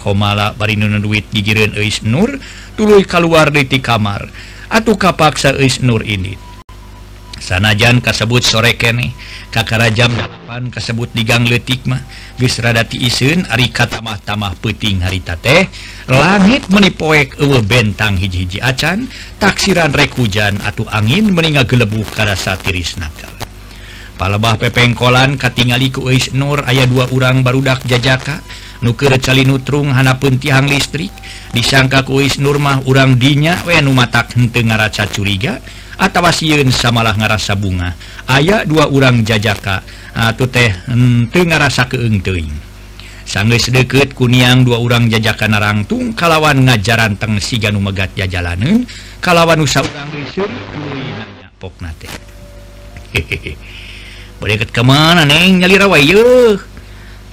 komala 0.01 0.57
bari 0.57 0.77
nuna 0.77 1.01
duit 1.01 1.29
gigireun 1.29 1.77
eis 1.77 2.01
nur 2.05 2.37
tuluy 2.77 3.05
keluar 3.05 3.53
di 3.53 3.65
kamar. 3.81 4.29
Atuh 4.69 4.97
kapaksa 5.01 5.57
eis 5.57 5.81
nur 5.81 6.05
ini. 6.05 6.37
Sanajan 7.39 8.05
kasebut 8.05 8.45
sore 8.45 8.75
kene 8.77 9.15
kakara 9.49 9.89
jam 9.89 10.13
8 10.13 10.75
kasebut 10.75 11.09
di 11.15 11.25
gang 11.25 11.47
letik 11.49 11.87
mah 11.89 12.03
geus 12.37 12.61
rada 12.61 12.85
iseun 12.93 13.47
ari 13.49 13.73
katamah-tamah 13.73 14.59
peuting 14.61 15.01
harita 15.01 15.39
teh 15.39 15.65
langit 16.11 16.69
menipoek 16.69 17.39
eueuh 17.41 17.65
bentang 17.65 18.19
hiji-hiji 18.19 18.61
acan 18.61 19.09
taksiran 19.41 19.95
rek 19.95 20.19
hujan 20.19 20.61
atuh 20.67 20.91
angin 20.93 21.31
meninga 21.33 21.65
gelebuh 21.65 22.05
karasa 22.13 22.59
tiris 22.61 22.99
nakal. 23.01 23.38
palebah 24.19 24.59
pepengkolan 24.59 25.39
katingali 25.39 25.95
ku 25.95 26.11
Nur 26.35 26.67
ayah 26.67 26.85
dua 26.91 27.07
urang 27.15 27.47
barudak 27.47 27.87
jajaka. 27.87 28.43
Nuker 28.79 29.15
cali 29.19 29.43
nutrung 29.47 29.95
hanapun 29.95 30.43
tiang 30.43 30.67
listrik. 30.67 31.15
Disangka 31.55 32.03
kuis 32.03 32.43
Nurmah 32.43 32.83
urang 32.85 33.17
dinya 33.17 33.59
wenu 33.63 33.95
matak 33.95 34.35
hente 34.35 34.61
ngaraca 34.61 35.07
curiga 35.09 35.63
atawa 35.99 36.35
siun 36.35 36.71
samalah 36.75 37.15
ngarasa 37.15 37.55
bunga. 37.55 37.95
Aya 38.27 38.67
dua 38.67 38.91
urang 38.91 39.23
jajaka 39.23 39.83
atau 40.15 40.51
teh 40.51 40.71
hente 40.91 41.41
ngarasa 41.47 41.87
keengteing 41.87 42.69
sangis 43.29 43.69
deket 43.69 44.17
kuniang 44.17 44.65
dua 44.65 44.81
urang 44.81 45.05
jajaka 45.13 45.45
narangtung 45.53 46.17
kalawan 46.17 46.65
ngajaran 46.65 47.13
teng 47.21 47.37
siganu 47.37 47.77
megat 47.77 48.09
jajalaneun 48.17 48.89
kalawan 49.21 49.61
usah 49.61 49.85
urang 49.85 50.09
poknate 51.61 52.09
hehehe 53.13 53.53
berikut 54.39 54.71
kemana 54.71 55.27
neng? 55.27 55.63
Nyaliraway 55.63 56.09
yuk 56.09 56.63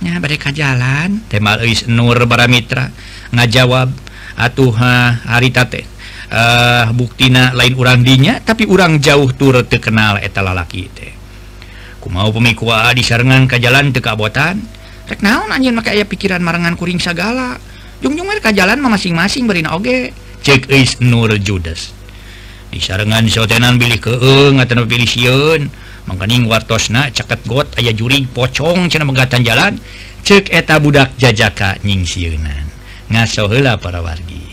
nya 0.04 0.20
mereka 0.20 0.52
jalan. 0.52 1.24
Tema 1.32 1.58
eis 1.64 1.88
nur 1.88 2.20
para 2.28 2.46
mitra. 2.46 2.92
Ngajawab 3.32 3.90
atuh 4.36 4.72
ha 4.76 5.24
harita 5.36 5.66
teh 5.66 5.88
uh, 6.32 6.92
buktina 6.92 7.56
lain 7.56 7.74
urang 7.80 8.04
dinya 8.04 8.44
tapi 8.44 8.68
urang 8.68 9.00
jauh 9.00 9.32
tur 9.32 9.64
terkenal 9.64 10.20
eta 10.20 10.44
lalaki 10.44 10.92
teh. 10.92 11.12
Ku 12.04 12.12
mau 12.12 12.30
pemikua 12.30 12.92
disarengan 12.94 13.50
ke 13.50 13.58
jalan 13.58 13.90
teka 13.96 14.14
botan 14.14 14.62
rek 15.06 15.22
naon 15.22 15.50
anjeun 15.54 15.78
make 15.78 15.90
aya 15.90 16.06
pikiran 16.06 16.42
marangan 16.42 16.78
kuring 16.78 17.02
sagala? 17.02 17.58
Jungjung 18.04 18.30
ka 18.44 18.52
jalan 18.52 18.78
mah 18.84 19.00
masing-masing 19.00 19.48
berina 19.48 19.74
oge. 19.74 20.12
Cek 20.46 20.70
is 20.70 21.02
nur 21.02 21.32
judes. 21.42 21.96
Disarengan 22.70 23.26
sotenan 23.26 23.80
bilih 23.82 23.98
keung 23.98 24.62
atau 24.62 24.86
pilih 24.86 25.08
sieun. 25.08 25.72
mengkening 26.06 26.46
wartosna 26.46 27.10
ceket 27.10 27.42
got 27.50 27.68
aya 27.78 27.92
juring 27.94 28.30
pocong 28.30 28.90
cena 28.90 29.06
menggatan 29.06 29.42
jalan 29.42 29.78
cek 30.26 30.54
eta 30.54 30.78
budak 30.82 31.14
jajaka 31.18 31.78
nying 31.82 32.06
siunan 32.06 32.66
ngaso 33.10 33.46
hela 33.50 33.78
para 33.78 34.02
wargi. 34.02 34.45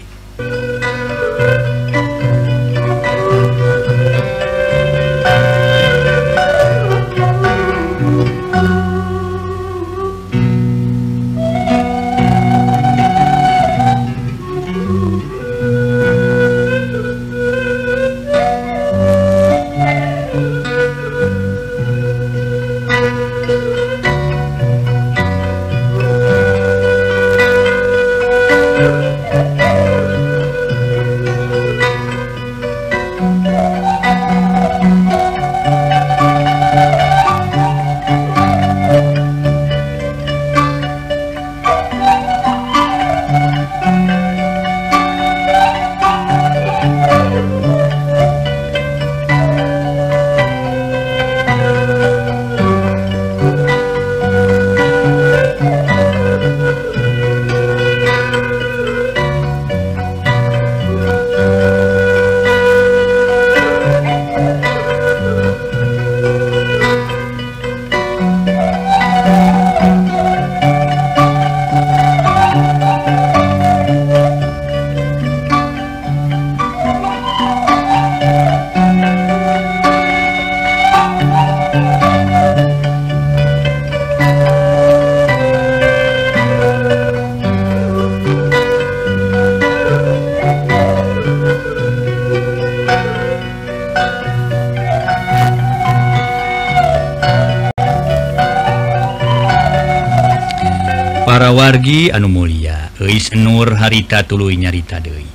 Abdi 101.92 102.08
anu 102.08 102.24
Mulia 102.24 102.88
Eis 103.04 103.36
Nur 103.36 103.68
harita 103.76 104.24
tulu 104.24 104.48
nyarita 104.48 104.96
Dewi 104.96 105.28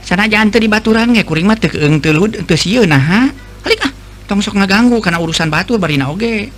sana 0.00 0.24
jangan 0.24 0.56
di 0.56 0.72
baturan 0.72 1.12
kuring 1.20 1.52
ah, 1.52 3.28
tongsok 4.24 4.56
ngaganggu 4.56 4.96
karena 5.04 5.20
urusan 5.20 5.52
batur 5.52 5.76
Barina 5.76 6.08
Oge 6.08 6.48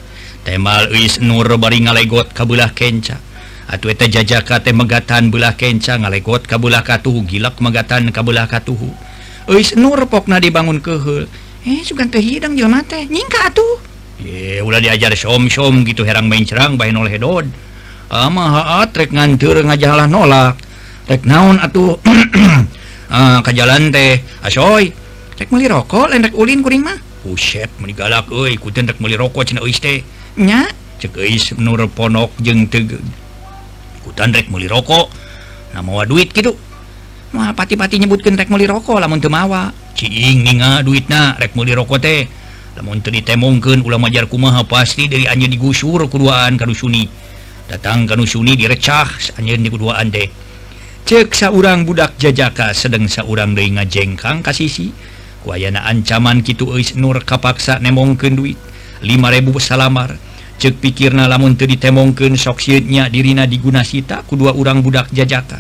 temal 0.47 0.87
Eis 0.95 1.19
Nur 1.19 1.51
bari 1.59 1.83
ngalegot 1.83 2.31
kabulah 2.31 2.71
kenca. 2.71 3.19
Atuh 3.67 3.91
eta 3.91 4.07
jajaka 4.07 4.63
teh 4.63 4.71
megatan 4.71 5.35
belah 5.35 5.59
kenca 5.59 5.99
ngalegot 5.99 6.47
kabulah 6.47 6.87
katuhu 6.87 7.27
gilak 7.27 7.59
megatan 7.59 8.15
kabulah 8.15 8.47
katuhu 8.47 8.95
Eis 9.51 9.75
Nur 9.75 9.99
pokna 10.07 10.39
dibangun 10.39 10.79
kehel 10.79 11.27
eh 11.67 11.83
sugan 11.83 12.07
teh 12.07 12.23
hidang 12.23 12.55
jelema 12.55 12.87
teh 12.87 13.03
nyingka 13.03 13.51
atuh. 13.51 13.83
Ye, 14.23 14.63
udah 14.63 14.79
diajar 14.79 15.11
som-som 15.19 15.83
gitu 15.83 16.07
herang 16.07 16.31
main 16.31 16.47
cerang 16.47 16.79
oleh 16.79 17.11
hedod 17.11 17.51
Ah, 18.13 18.85
rek 18.93 19.09
ngantur 19.09 19.57
ngajalah 19.65 20.05
nolak 20.05 20.61
rek 21.09 21.25
naon 21.25 21.57
atuh? 21.57 21.97
Ah, 23.13 23.45
ka 23.45 23.53
jalan 23.53 23.93
teh 23.93 24.25
ah, 24.41 24.49
asoy 24.49 24.89
rek 25.37 25.53
meli 25.53 25.69
rokok 25.69 26.09
lain 26.09 26.25
rek 26.25 26.33
ulin 26.33 26.65
kuring 26.65 26.81
mah. 26.81 26.97
Puset 27.21 27.69
meni 27.77 27.93
galak 27.93 28.33
euy 28.33 28.57
kuteun 28.57 28.89
rek 28.89 29.01
meli 29.05 29.21
rokok 29.21 29.45
cenah 29.45 29.61
eus 29.65 29.81
teh. 29.85 30.01
Nya 30.41 30.65
cek 30.97 31.21
eus 31.21 31.53
nur 31.61 31.85
ponok 31.93 32.33
jeung 32.41 32.69
teu 32.73 32.89
kutan 34.01 34.33
rek 34.33 34.49
meli 34.49 34.65
rokok. 34.65 35.13
Na 35.77 35.85
mawa 35.85 36.09
duit 36.09 36.33
kitu. 36.33 36.57
Mah 37.37 37.53
pati-pati 37.53 38.01
nyebutkeun 38.01 38.37
rek 38.37 38.49
meli 38.49 38.65
rokok 38.65 38.97
lamun 38.97 39.21
teu 39.21 39.29
mawa. 39.29 39.73
Ciing 39.93 40.41
ninga 40.41 40.81
duitna 40.81 41.37
rek 41.37 41.53
meli 41.53 41.77
rokok 41.77 42.01
teh. 42.01 42.25
Lamun 42.81 43.05
teu 43.05 43.13
ditemongkeun 43.13 43.85
ulah 43.85 44.01
majar 44.01 44.25
kumaha 44.25 44.65
pasti 44.65 45.05
dari 45.05 45.29
anjeun 45.29 45.53
digusur 45.53 46.09
kuduaan 46.09 46.57
ka 46.57 46.65
dusuni 46.65 47.05
datang 47.73 48.05
Ganusuni 48.05 48.53
direcah 48.53 49.09
anjir 49.41 49.57
di 49.57 49.73
kuduaan 49.73 50.13
deh 50.13 50.29
cek 51.09 51.33
seorang 51.33 51.89
budak 51.89 52.21
jajaka 52.21 52.77
sedang 52.77 53.09
seorang 53.09 53.57
De 53.57 53.65
ngajengkang 53.65 54.45
kasihsi 54.45 54.93
wayana 55.43 55.83
ancaman 55.89 56.45
gitu 56.47 56.79
is 56.79 56.95
Nur 56.95 57.23
kapaksa 57.27 57.83
nemongken 57.83 58.39
duit. 58.39 58.59
5000 59.03 59.59
salamar 59.59 60.15
cek 60.63 60.79
pikirna 60.79 61.27
lamun 61.27 61.59
teu 61.59 61.67
ditemongkeun 61.67 62.39
soksieutnya 62.39 63.11
dirina 63.11 63.51
diguna 63.51 63.83
sita 63.83 64.23
ku 64.23 64.39
dua 64.39 64.55
urang 64.55 64.79
budak 64.79 65.11
jajaka. 65.11 65.59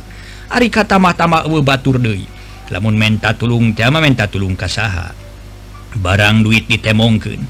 Ari 0.52 0.70
kata 0.70 1.02
mata-tama 1.02 1.42
batur 1.64 1.98
deui. 1.98 2.28
Lamun 2.70 2.94
menta 2.94 3.34
tulung 3.34 3.74
teh 3.74 3.88
menta 3.90 4.30
tulung 4.30 4.54
kasaha. 4.54 5.10
Barang 5.98 6.46
duit 6.46 6.70
ditemongkeun. 6.70 7.42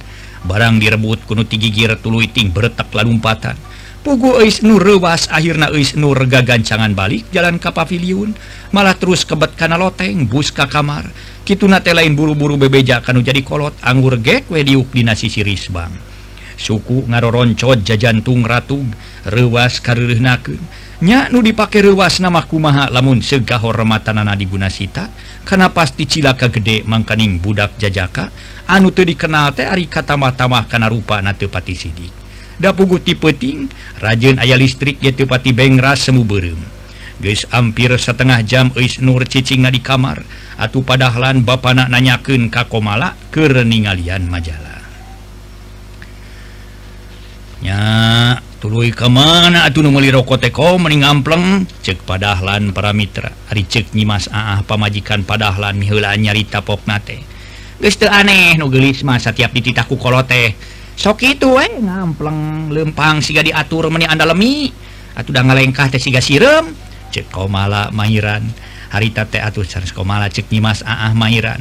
Barang 0.48 0.80
direbut 0.80 1.28
kuno 1.28 1.44
tigigir 1.44 1.94
tuluy 2.00 2.32
ting 2.32 2.50
beretak 2.50 2.88
lalumpatan. 2.90 3.54
pugu 4.02 4.42
Eis 4.42 4.66
Nur 4.66 4.82
rewas 4.82 5.30
akhirnya 5.30 5.70
Eis 5.70 5.94
Nur 5.94 6.18
gagancangan 6.18 6.92
balik 6.92 7.30
jalan 7.30 7.62
ke 7.62 7.70
paviliun. 7.70 8.34
Malah 8.74 8.98
terus 8.98 9.22
kebet 9.22 9.54
kana 9.54 9.78
loteng 9.78 10.26
bus 10.26 10.50
ka 10.50 10.66
kamar. 10.66 11.06
Kituna 11.46 11.78
teh 11.82 11.94
lain 11.94 12.18
buru-buru 12.18 12.58
bebeja 12.58 12.98
kanu 13.02 13.22
jadi 13.22 13.42
kolot 13.46 13.78
anggur 13.82 14.18
gek 14.18 14.50
we 14.50 14.66
diuk 14.66 14.90
dina 14.90 15.14
sisi 15.14 15.46
risbang. 15.46 15.90
Suku 16.58 17.08
ngaroroncot 17.08 17.82
jajantung 17.82 18.46
ratug 18.46 18.86
rewas 19.26 19.78
kareureuhnakeun 19.82 20.60
nya 21.02 21.26
nu 21.34 21.42
dipake 21.42 21.82
rewas 21.82 22.22
nama 22.22 22.46
kumaha 22.46 22.86
lamun 22.86 23.18
segah 23.18 23.58
hormatanana 23.58 24.38
digunasita 24.38 25.10
kana 25.42 25.74
pasti 25.74 26.06
cilaka 26.06 26.46
gede 26.46 26.86
mangkaning 26.86 27.42
budak 27.42 27.74
jajaka 27.74 28.30
anu 28.70 28.94
teu 28.94 29.02
dikenal 29.02 29.50
teh 29.50 29.66
ari 29.66 29.90
katamah-tamah 29.90 30.70
kana 30.70 30.86
rupa 30.86 31.18
na 31.18 31.34
teu 31.34 31.50
pati 31.50 31.74
sidik. 31.74 32.21
dapuguti 32.60 33.14
peting 33.16 33.70
Rajen 34.02 34.40
ayah 34.42 34.58
listrik 34.58 34.98
yetupati 34.98 35.52
Bengra 35.54 35.94
semu 35.94 36.26
berem 36.26 36.58
guys 37.22 37.46
hampir 37.54 37.94
setengah 37.94 38.42
jam 38.42 38.74
is 38.74 38.98
Nur 38.98 39.22
ccing 39.24 39.62
di 39.70 39.78
kamar 39.78 40.26
atau 40.58 40.82
padahlan 40.82 41.46
Bapak 41.46 41.78
anak 41.78 41.88
nanyaken 41.94 42.50
Kakomala 42.50 43.14
kereningalian 43.30 44.26
majalahnya 44.26 44.82
tulu 48.62 48.86
ke 48.94 49.08
mana 49.10 49.66
atau 49.66 49.82
numeli 49.82 50.10
rokoteko 50.14 50.78
mening 50.78 51.02
ampleng 51.02 51.66
cek 51.82 52.06
padahlan 52.06 52.70
para 52.70 52.94
Mitra 52.94 53.30
hari 53.50 53.66
cek 53.66 53.94
nyimas 53.94 54.30
ah 54.30 54.62
pamajikan 54.62 55.26
padahlan 55.26 55.78
mihela 55.78 56.14
nyarita 56.14 56.62
popnate 56.62 57.26
guys 57.82 57.98
aneh 58.06 58.54
nugelis 58.54 59.02
masa 59.02 59.34
tiap 59.34 59.50
dititaku 59.50 59.98
kolo 59.98 60.22
teh. 60.22 60.54
soki 60.96 61.38
itu 61.38 61.58
eh. 61.58 61.78
Ngampleng 61.78 62.70
lempang 62.72 63.24
siga 63.24 63.44
diatur 63.44 63.88
meni 63.88 64.08
anda 64.08 64.28
lemi. 64.28 64.70
Atau 65.12 65.32
udah 65.32 65.44
ngalengkah 65.44 65.92
teh 65.92 66.00
siga 66.00 66.20
sirem. 66.24 66.72
Cek 67.12 67.28
komala 67.28 67.92
mairan. 67.92 68.48
Harita 68.92 69.24
teh 69.28 69.40
atuh 69.40 69.64
sanes 69.64 69.92
komala 69.92 70.28
cek 70.28 70.48
nyimas 70.52 70.84
aah 70.84 71.12
mairan. 71.12 71.60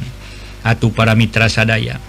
Atuh 0.64 0.92
para 0.92 1.12
mitra 1.12 1.50
sadaya. 1.50 2.00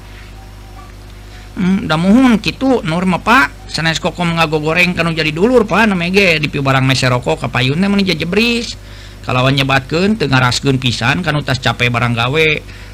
Hmm, 1.54 1.86
da 1.86 2.00
mohon 2.00 2.40
gitu 2.42 2.82
norma 2.82 3.20
pak. 3.22 3.70
Sanes 3.70 3.98
kokom 4.02 4.38
ngago 4.38 4.62
goreng 4.62 4.94
kanu 4.94 5.12
jadi 5.12 5.30
dulur 5.34 5.66
pak 5.66 5.90
namanya 5.90 6.38
di 6.38 6.48
di 6.48 6.48
barang 6.48 6.86
meseroko 6.86 7.38
kapayunnya 7.38 7.90
meni 7.90 8.06
jajebris 8.06 8.78
kalau 9.24 9.48
nyebatkan 9.48 10.20
Tengaraskeun 10.20 10.78
pisan 10.78 11.24
kan 11.24 11.34
utas 11.40 11.64
capek 11.64 11.88
barang 11.88 12.14
gawe. 12.14 12.48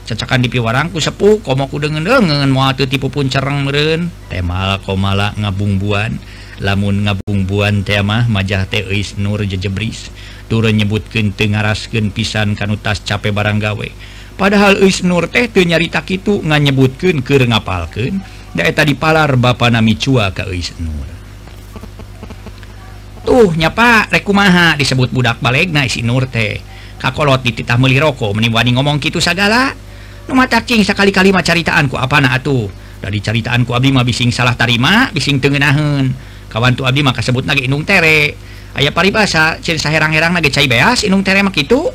Cecakan 0.09 0.41
di 0.41 0.49
piwarangku 0.49 0.97
sepuh 0.97 1.37
komoku 1.45 1.77
dengan 1.77 2.01
dengan 2.01 2.49
mau 2.49 2.73
tipu 2.73 3.13
pun 3.13 3.29
cereng 3.29 3.69
meren 3.69 4.09
tema 4.25 4.81
komala 4.81 5.37
ngabungbuan 5.37 6.17
lamun 6.65 7.05
ngabungbuan 7.05 7.85
tema 7.85 8.25
majah 8.25 8.65
teis 8.65 9.21
nur 9.21 9.45
jejebris. 9.45 10.09
Turun 10.49 10.81
nyebutkan 10.81 11.29
tengaraskan 11.29 12.09
pisan 12.09 12.57
kanutas 12.57 13.05
capek 13.05 13.29
barang 13.29 13.61
gawe. 13.61 13.89
Padahal 14.33 14.81
is 14.81 15.05
nur 15.05 15.29
teh 15.29 15.45
tuh 15.45 15.61
nyarita 15.61 16.01
itu 16.09 16.41
nggak 16.41 16.61
nyebutkan 16.63 17.15
ke 17.21 17.45
ngapalken 17.45 18.23
daerah 18.57 18.73
tadi 18.73 18.97
palar 18.97 19.37
bapak 19.37 19.69
nami 19.69 19.93
cua 19.93 20.33
ke 20.33 20.41
is 20.57 20.73
nur. 20.81 21.18
tuh 23.29 23.53
nyapa? 23.53 24.09
Rekumaha 24.09 24.73
disebut 24.73 25.13
budak 25.13 25.37
balik 25.37 25.69
na 25.69 25.85
si 25.85 26.01
Nur 26.01 26.25
teh. 26.25 26.57
Kakolot 26.97 27.45
dititah 27.45 27.77
meli 27.77 28.01
rokok 28.01 28.33
meniwani 28.33 28.73
ngomong 28.73 28.97
gitu 28.97 29.21
segala 29.21 29.71
mata 30.29 30.61
cacing 30.61 30.85
sekali-kali 30.85 31.33
mah 31.33 31.41
caritaanku 31.41 31.97
apa 31.97 32.17
na 32.21 32.33
atuh? 32.37 32.69
Dari 32.99 33.21
caritaanku 33.21 33.71
abdi 33.71 33.89
mah 33.93 34.05
bising 34.05 34.33
salah 34.33 34.53
tarima 34.57 35.09
bising 35.13 35.37
tengenahan 35.37 36.11
kawan 36.49 36.73
tuh 36.73 36.89
abdi 36.89 37.05
mah 37.05 37.13
sebut 37.17 37.45
lagi 37.45 37.69
inung 37.69 37.85
tere. 37.85 38.33
Ayah 38.77 38.93
paribasa 38.93 39.57
ciri 39.61 39.81
saherang-herang 39.81 40.33
nage 40.33 40.53
cai 40.53 40.69
beas 40.69 41.05
inung 41.05 41.25
tere 41.25 41.41
mah 41.41 41.53
gitu 41.53 41.89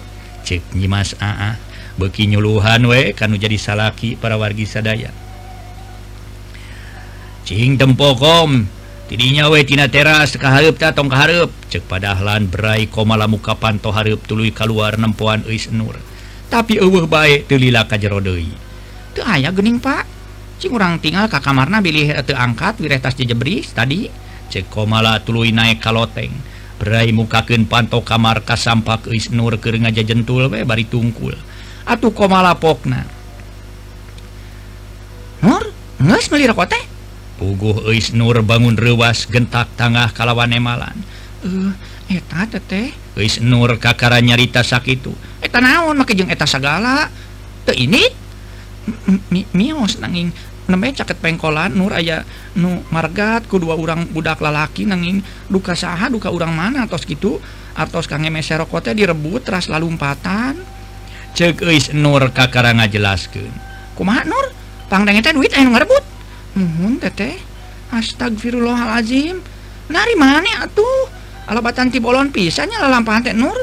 cek 0.44 0.74
nyimas 0.74 1.14
aa 1.22 1.56
beki 1.94 2.26
nyuluhan 2.26 2.82
we 2.90 3.14
kanu 3.14 3.38
jadi 3.38 3.54
salaki 3.54 4.18
para 4.18 4.34
wargi 4.34 4.66
sadaya. 4.66 5.14
Cing 7.44 7.76
tempokom 7.76 8.66
tidinya 9.06 9.52
we 9.52 9.64
tina 9.68 9.86
teras 9.90 10.36
keharta 10.36 10.96
tong 10.96 11.12
kaharep 11.12 11.52
cek 11.68 11.84
padahlan 11.84 12.48
berai 12.48 12.88
komala 12.88 13.28
muka 13.28 13.52
to 13.78 13.90
hareup 13.92 14.20
tuluy 14.24 14.50
keluar 14.50 14.96
nempuan 14.96 15.44
uis 15.44 15.68
nur 15.68 16.00
tapi 16.48 16.78
uh 16.78 17.04
baik 17.04 17.50
telila 17.50 17.84
ka 17.84 18.00
jerodoi 18.00 18.64
tuh 19.14 19.22
ayah 19.30 19.54
gening 19.54 19.78
pak. 19.78 20.04
Sing 20.58 20.74
orang 20.74 20.98
tinggal 20.98 21.30
ke 21.30 21.38
kamarna 21.38 21.78
bilih 21.78 22.10
eh, 22.10 22.22
te 22.26 22.34
angkat 22.34 22.82
wireh 22.82 22.98
tas 22.98 23.14
jejebris 23.14 23.70
tadi. 23.72 24.10
Cek 24.50 24.68
komala 24.68 25.22
tulu 25.22 25.46
naik 25.46 25.80
kaloteng 25.80 26.34
berai 26.74 27.14
mukakeun 27.14 27.70
panto 27.70 28.02
kamar 28.02 28.42
kasampak 28.42 29.06
is 29.14 29.30
nur 29.30 29.56
keur 29.62 29.78
ngajajentul 29.78 30.50
we 30.50 30.66
bari 30.66 30.84
tungkul. 30.84 31.32
Atuh 31.86 32.12
komala 32.12 32.58
pokna. 32.58 33.06
Nur, 35.44 35.68
ngeus 36.00 36.32
melirakote? 36.32 36.72
teh 36.72 36.84
Puguh 37.34 37.90
Eis 37.90 38.14
Nur 38.14 38.38
bangun 38.46 38.78
rewas 38.78 39.26
gentak 39.26 39.66
tangah 39.74 40.10
kalawan 40.14 40.54
emalan. 40.54 40.94
Uh, 41.44 41.74
eta 42.06 42.46
tete 42.46 42.94
Eis 43.18 43.42
Nur 43.42 43.76
kakara 43.82 44.22
nyarita 44.22 44.62
sakit 44.62 45.06
eta 45.44 45.58
naon 45.60 45.98
make 45.98 46.14
jeung 46.14 46.30
eta 46.30 46.46
sagala. 46.46 47.10
Teu 47.66 47.74
ini 47.74 48.02
mi 49.34 49.42
mios 49.52 49.98
nanging. 49.98 50.30
Nembe 50.64 50.96
caket 50.96 51.20
pengkolan 51.20 51.76
Nur 51.76 51.92
aya 51.92 52.24
nu 52.56 52.80
margat 52.88 53.44
ku 53.50 53.58
dua 53.58 53.76
urang 53.76 54.08
budak 54.14 54.38
lalaki 54.38 54.86
nanging. 54.86 55.20
Duka 55.50 55.74
saha 55.74 56.06
duka 56.06 56.30
urang 56.30 56.54
mana 56.54 56.86
tos 56.86 57.02
gitu 57.04 57.42
atos 57.74 58.06
kang 58.06 58.22
meserokote 58.30 58.94
direbut 58.94 59.42
ras 59.50 59.66
lalumpatan. 59.66 60.54
Cek 61.34 61.66
Eis 61.66 61.90
Nur 61.90 62.30
kakara 62.30 62.70
ngajelaskeun 62.78 63.74
kumaha 63.94 64.26
Nur? 64.26 64.46
Pangdang 64.90 65.16
eta 65.16 65.32
duit 65.32 65.54
aya 65.54 65.64
ngarebut? 65.64 66.13
Uhun, 66.54 67.02
teteh 67.02 67.34
astagfirullahalazim 67.90 69.42
nari 69.90 70.14
mana 70.14 70.62
atuh? 70.62 71.10
Alabatan 71.50 71.90
tibolon 71.90 72.30
pisannya 72.30 72.78
lalampahan 72.78 73.26
teh 73.26 73.34
nur? 73.36 73.58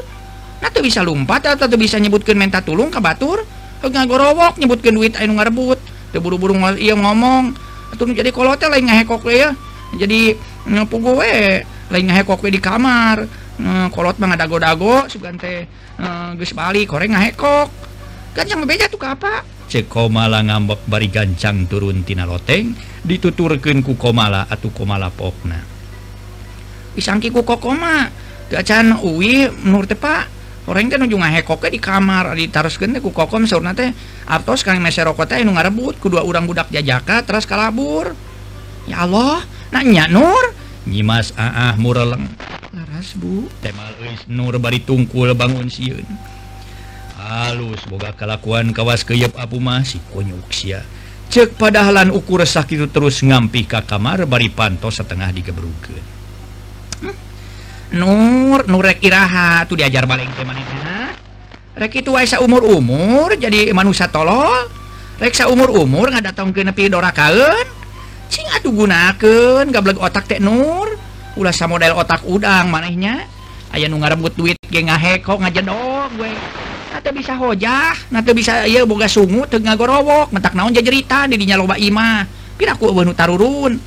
Nah 0.62 0.70
tuh 0.70 0.84
bisa 0.86 1.02
lompat 1.02 1.42
atau 1.56 1.66
tuh 1.66 1.80
bisa 1.80 1.98
nyebutkan 1.98 2.38
minta 2.38 2.62
tulung 2.62 2.92
ke 2.92 3.00
batur? 3.02 3.42
Ngagorowok 3.82 4.62
nyebutkan 4.62 4.94
duit 4.94 5.18
ayo 5.18 5.34
ngarebut 5.34 5.80
tuh 6.14 6.20
buru-buru 6.22 6.54
iya 6.78 6.94
ngomong. 6.94 7.56
Atau 7.90 8.06
jadi 8.12 8.30
kalau 8.30 8.54
teh 8.54 8.70
lain 8.70 8.86
ngehekok 8.86 9.26
ya. 9.32 9.50
Jadi 9.98 10.36
ngepu 10.68 10.96
gue 11.02 11.64
lain 11.90 12.04
ngehekok 12.06 12.44
we 12.44 12.54
di 12.54 12.60
kamar. 12.62 13.26
Kolot 13.90 14.20
mah 14.22 14.38
dago-dago 14.38 15.10
sugan 15.10 15.40
teh 15.40 15.66
geus 16.38 16.54
balik 16.54 16.92
koreng 16.92 17.16
ngehekok 17.16 17.68
kan 18.32 18.46
yang 18.46 18.62
beja 18.68 18.86
tuh 18.86 19.00
apa? 19.02 19.44
cekomala 19.72 20.44
ngambek 20.44 20.84
bari 20.84 21.08
gancang 21.08 21.64
turun 21.64 22.04
tina 22.04 22.28
loteng 22.28 22.76
dituturken 23.00 23.80
ku 23.80 23.96
komala 23.96 24.44
atau 24.44 24.68
komala 24.68 25.08
pokna. 25.08 25.64
Pisangki 26.92 27.32
ku 27.32 27.40
kokoma 27.40 28.12
gacan 28.52 29.00
uwi 29.00 29.48
menurut 29.48 29.88
tepak 29.88 30.28
orang 30.68 30.92
teh 30.92 31.00
nuju 31.00 31.16
ngahekoke 31.16 31.72
di 31.72 31.80
kamar 31.80 32.36
ditaruskeun 32.36 32.92
teh 32.92 33.00
ku 33.00 33.16
kokom 33.16 33.48
saurna 33.48 33.72
teh 33.72 33.88
aptos 34.28 34.60
kang 34.60 34.76
meseroko 34.84 35.24
teh 35.24 35.40
nu 35.40 35.56
ngarebut 35.56 35.96
kedua 35.96 36.20
urang 36.20 36.44
budak 36.44 36.68
jajaka 36.68 37.24
terus 37.24 37.48
kalabur. 37.48 38.12
Ya 38.84 39.08
Allah 39.08 39.40
nanya 39.72 40.04
Nur? 40.12 40.52
Nyimas 40.84 41.32
aah 41.38 41.80
mureleng. 41.80 42.28
Laras 42.76 43.16
bu. 43.16 43.48
Temal 43.64 43.96
nur 44.28 44.60
bari 44.60 44.84
tungkul 44.84 45.32
bangun 45.32 45.72
sieun 45.72 46.04
halus 47.22 47.78
boga 47.86 48.10
kelakuan 48.18 48.74
kawas 48.74 49.06
keyep 49.06 49.38
Abu 49.38 49.62
masih 49.62 50.02
konyuksia 50.10 50.82
cek 51.30 51.54
padahalan 51.54 52.10
ukur 52.10 52.42
resah 52.42 52.66
itu 52.66 52.90
terus 52.90 53.22
ngampi 53.22 53.64
ka 53.70 53.86
kamar 53.86 54.26
bari 54.26 54.50
pantos 54.50 54.98
setengah 54.98 55.30
digebrukeun 55.30 56.04
hmm? 57.06 57.16
Nur 57.94 58.66
nurrek 58.66 59.04
Iraha 59.06 59.62
tuh 59.70 59.78
diajar 59.78 60.04
balik 60.10 60.28
teman 60.34 60.58
rek 61.72 62.04
itu 62.04 62.12
Waisa 62.12 62.38
umur-umur 62.44 63.34
jadi 63.34 63.72
manusia 63.72 64.06
tolol. 64.06 64.68
Reksa 65.18 65.46
umur-umur 65.46 66.10
nggak 66.10 66.34
datang 66.34 66.50
ke 66.50 66.66
nepi 66.66 66.90
Dora 66.90 67.14
kaun 67.14 67.66
sing 68.32 68.48
atuh 68.48 68.72
gunakan 68.72 69.64
gableg 69.70 69.98
otak 69.98 70.26
tek 70.30 70.40
Nur. 70.42 70.88
Ulah 71.32 71.54
model 71.64 71.96
otak 71.96 72.22
udang 72.28 72.68
manehnya. 72.68 73.24
Aya 73.72 73.88
nu 73.88 73.96
ngarebut 73.96 74.36
duit 74.36 74.58
ge 74.68 74.84
ngaheko 74.84 75.40
ngajedog 75.40 76.12
gue. 76.20 76.61
bisa 77.00 77.38
hojah 77.40 77.96
nanti 78.12 78.36
bisa 78.36 78.68
ya 78.68 78.84
boga 78.84 79.08
sungu 79.08 79.48
tengah 79.48 79.72
gorowok 79.78 80.34
mentak 80.34 80.52
naon 80.52 80.76
jajerita 80.76 81.24
didinya 81.30 81.56
loba 81.56 81.80
imah 81.80 82.28
piraku 82.60 82.90
ku 82.90 82.94
benu 82.94 83.16
tarurun. 83.16 83.80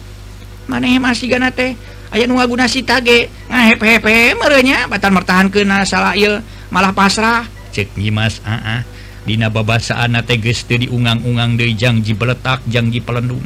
Maneh 0.66 0.98
masih 0.98 1.30
gana 1.30 1.54
teh 1.54 1.78
aya 2.10 2.26
nu 2.26 2.42
ngaguna 2.42 2.66
si 2.66 2.82
tage. 2.82 3.30
Ngahepe-hepe 3.52 4.34
merenya 4.34 4.90
batan 4.90 5.14
mertahan 5.14 5.54
kena 5.54 5.86
salah 5.86 6.18
il 6.18 6.42
malah 6.74 6.96
pasrah. 6.96 7.46
Cek 7.70 7.94
nyimas 8.00 8.42
aa 8.42 8.82
dina 9.30 9.54
babasaan 9.54 10.18
teh 10.26 10.42
geus 10.42 10.66
teu 10.66 10.82
diungang-ungang 10.82 11.54
deui 11.54 11.78
jangji 11.78 12.18
beletak 12.18 12.66
jangji 12.66 13.02
pelendung 13.02 13.46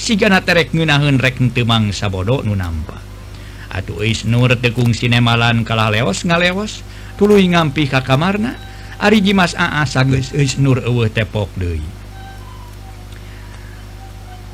sigana 0.00 0.40
terek 0.40 0.72
ngeunaheun 0.72 1.20
rek 1.20 1.36
teu 1.52 1.68
mangsa 1.68 2.08
bodo 2.08 2.40
nu 2.40 2.56
nampa. 2.56 2.96
Atuh 3.70 4.00
eus 4.02 4.24
nur 4.24 4.56
teu 4.56 4.72
kungsi 4.72 5.12
nemalan 5.12 5.62
kalah 5.62 5.92
leos 5.92 6.24
ngaleos. 6.24 6.80
Tuluy 7.20 7.44
ngampih 7.52 7.92
ka 7.92 8.00
kamarna. 8.00 8.56
Ari 9.00 9.24
Jimas 9.24 9.56
Aas 9.56 9.96
geus 9.96 10.36
eus 10.36 10.60
nur 10.60 10.84
eueuh 10.84 11.08
tepok 11.08 11.48
deui. 11.56 11.80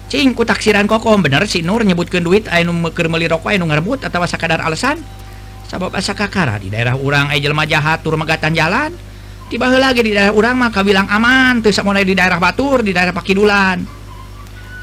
Cing 0.07 0.39
ku 0.39 0.47
taksiran 0.47 0.87
kokom 0.87 1.19
bener 1.19 1.51
si 1.51 1.67
Nur 1.67 1.83
nyebutkeun 1.83 2.23
duit 2.23 2.47
anu 2.47 2.71
keur 2.95 3.11
meuli 3.11 3.27
rokok 3.27 3.51
anu 3.51 3.67
ngarebut 3.67 4.07
atawa 4.07 4.31
sakadar 4.31 4.63
alasan 4.63 5.03
sabab 5.67 5.91
asa 5.99 6.15
kakara 6.15 6.63
di 6.63 6.71
daerah 6.71 6.95
urang 6.95 7.27
aya 7.27 7.43
jelema 7.43 7.67
jahat 7.67 8.07
tur 8.07 8.15
megatan 8.15 8.55
jalan 8.55 8.95
tiba 9.51 9.67
heula 9.67 9.91
lagi 9.91 10.07
di 10.07 10.15
daerah 10.15 10.31
urang 10.31 10.63
mah 10.63 10.71
kabilang 10.71 11.11
aman 11.11 11.59
teu 11.59 11.75
samono 11.75 11.99
di 11.99 12.15
daerah 12.15 12.39
Batur 12.39 12.87
di 12.87 12.95
daerah 12.95 13.11
Pakidulan. 13.11 13.83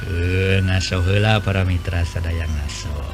Heuh 0.04 0.60
ngaso 0.60 1.00
heula 1.08 1.40
para 1.40 1.64
mitra 1.64 2.04
sadaya 2.04 2.44
ngaso. 2.44 3.13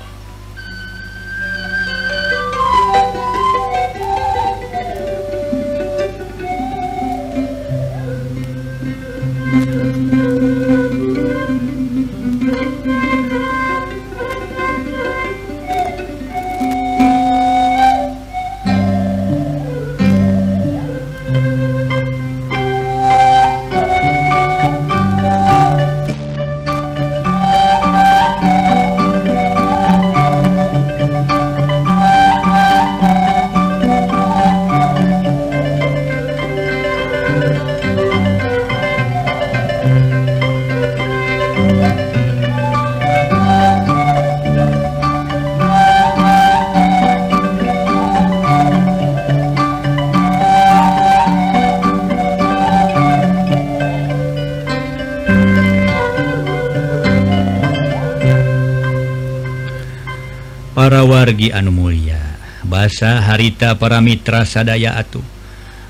Margi 61.40 61.56
anu 61.56 61.72
Mulia. 61.72 62.20
Bahasa 62.68 63.24
harita 63.24 63.72
para 63.80 64.04
Mitra 64.04 64.44
sadaya 64.44 65.00
atuh. 65.00 65.24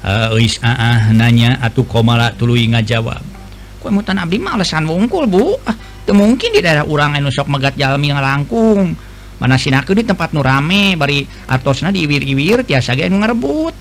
Eh, 0.06 0.30
uh, 0.30 0.62
ah, 0.62 0.78
aah 0.78 1.02
nanya 1.10 1.58
atuh 1.58 1.90
komala 1.90 2.38
tuluy 2.38 2.70
ngajawab 2.70 3.18
mutan 3.90 4.22
Abdi 4.22 4.38
malesan 4.38 4.86
wongkul 4.86 5.26
Bu. 5.26 5.58
Ah, 5.66 5.74
teu 6.06 6.14
mungkin 6.14 6.54
di 6.54 6.62
daerah 6.62 6.86
urang 6.86 7.18
enusok 7.18 7.50
megat 7.50 7.74
jalmi 7.82 8.14
ngalangkung. 8.14 8.94
Mana 9.42 9.58
sinaku 9.58 9.98
di 9.98 10.06
tempat 10.06 10.38
nu 10.38 10.46
rame 10.46 10.94
bari 10.94 11.26
artosna 11.50 11.90
diwir-iwir 11.90 12.62
tiasa 12.62 12.94
ge 12.94 13.10
ngerebut 13.10 13.74